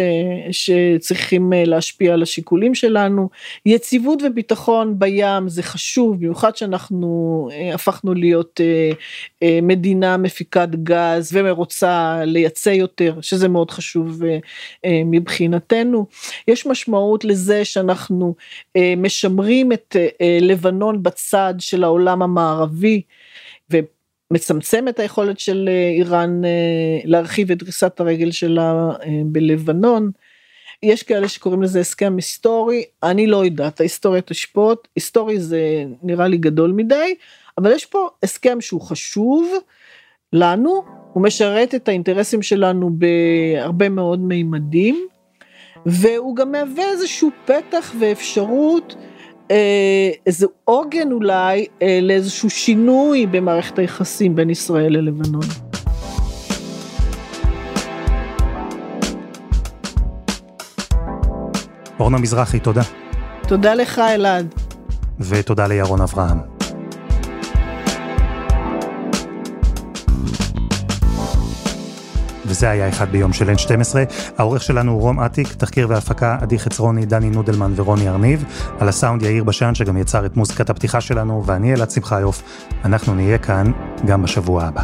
שצריכים 0.51 1.53
אה, 1.53 1.63
להשפיע 1.65 2.13
על 2.13 2.23
השיקולים 2.23 2.75
שלנו. 2.75 3.29
יציבות 3.65 4.19
וביטחון 4.23 4.99
בים 4.99 5.49
זה 5.49 5.63
חשוב, 5.63 6.17
במיוחד 6.17 6.55
שאנחנו 6.55 7.49
אה, 7.51 7.73
הפכנו 7.73 8.13
להיות 8.13 8.61
אה, 9.43 9.59
מדינה 9.61 10.17
מפיקת 10.17 10.69
גז 10.83 11.31
ומרוצה 11.33 12.21
לייצא 12.25 12.69
יותר, 12.69 13.15
שזה 13.21 13.47
מאוד 13.47 13.71
חשוב 13.71 14.21
מבחינתנו. 15.05 16.05
יש 16.47 16.67
משמעות 16.67 17.25
לזה 17.25 17.65
שאנחנו 17.65 18.35
משמרים 18.97 19.71
את 19.71 19.95
לבנון 20.41 21.03
בצד 21.03 21.53
של 21.59 21.83
העולם 21.83 22.21
המערבי. 22.21 23.01
מצמצם 24.31 24.87
את 24.87 24.99
היכולת 24.99 25.39
של 25.39 25.69
אה, 25.71 25.89
איראן 25.97 26.45
אה, 26.45 26.49
להרחיב 27.03 27.51
את 27.51 27.57
דריסת 27.57 27.99
הרגל 27.99 28.31
שלה 28.31 28.89
אה, 29.03 29.07
בלבנון. 29.25 30.11
יש 30.83 31.03
כאלה 31.03 31.27
שקוראים 31.27 31.61
לזה 31.61 31.79
הסכם 31.79 32.15
היסטורי, 32.15 32.83
אני 33.03 33.27
לא 33.27 33.45
יודעת, 33.45 33.79
ההיסטוריה 33.79 34.21
תשפוט, 34.21 34.87
היסטורי 34.95 35.39
זה 35.39 35.83
נראה 36.03 36.27
לי 36.27 36.37
גדול 36.37 36.71
מדי, 36.71 37.15
אבל 37.57 37.71
יש 37.71 37.85
פה 37.85 38.09
הסכם 38.23 38.61
שהוא 38.61 38.81
חשוב 38.81 39.53
לנו, 40.33 40.83
הוא 41.13 41.23
משרת 41.23 41.75
את 41.75 41.87
האינטרסים 41.87 42.41
שלנו 42.41 42.89
בהרבה 42.93 43.89
מאוד 43.89 44.19
מימדים, 44.19 45.07
והוא 45.85 46.35
גם 46.35 46.51
מהווה 46.51 46.89
איזשהו 46.91 47.29
פתח 47.45 47.95
ואפשרות 47.99 48.95
איזה 50.25 50.47
עוגן 50.65 51.11
אולי 51.11 51.65
אה, 51.81 51.99
לאיזשהו 52.01 52.49
שינוי 52.49 53.25
במערכת 53.25 53.79
היחסים 53.79 54.35
בין 54.35 54.49
ישראל 54.49 54.97
ללבנון. 54.97 55.41
אורנה 61.99 62.17
מזרחי, 62.17 62.59
תודה. 62.59 62.81
תודה 63.47 63.73
לך, 63.73 63.99
אלעד. 63.99 64.55
ותודה 65.19 65.67
לירון 65.67 66.01
אברהם. 66.01 66.50
וזה 72.51 72.69
היה 72.69 72.89
אחד 72.89 73.11
ביום 73.11 73.33
של 73.33 73.49
N12. 73.49 73.95
העורך 74.37 74.63
שלנו 74.63 74.91
הוא 74.91 75.01
רום 75.01 75.19
אטיק, 75.19 75.53
תחקיר 75.53 75.89
והפקה 75.89 76.37
עדי 76.41 76.59
חצרוני, 76.59 77.05
דני 77.05 77.29
נודלמן 77.29 77.73
ורוני 77.75 78.09
ארניב. 78.09 78.45
על 78.79 78.89
הסאונד 78.89 79.21
יאיר 79.21 79.43
בשן 79.43 79.75
שגם 79.75 79.97
יצר 79.97 80.25
את 80.25 80.37
מוזיקת 80.37 80.69
הפתיחה 80.69 81.01
שלנו, 81.01 81.43
ואני 81.45 81.73
אלעד 81.73 81.91
שמחיוף. 81.91 82.43
אנחנו 82.85 83.15
נהיה 83.15 83.37
כאן 83.37 83.71
גם 84.05 84.23
בשבוע 84.23 84.63
הבא. 84.63 84.83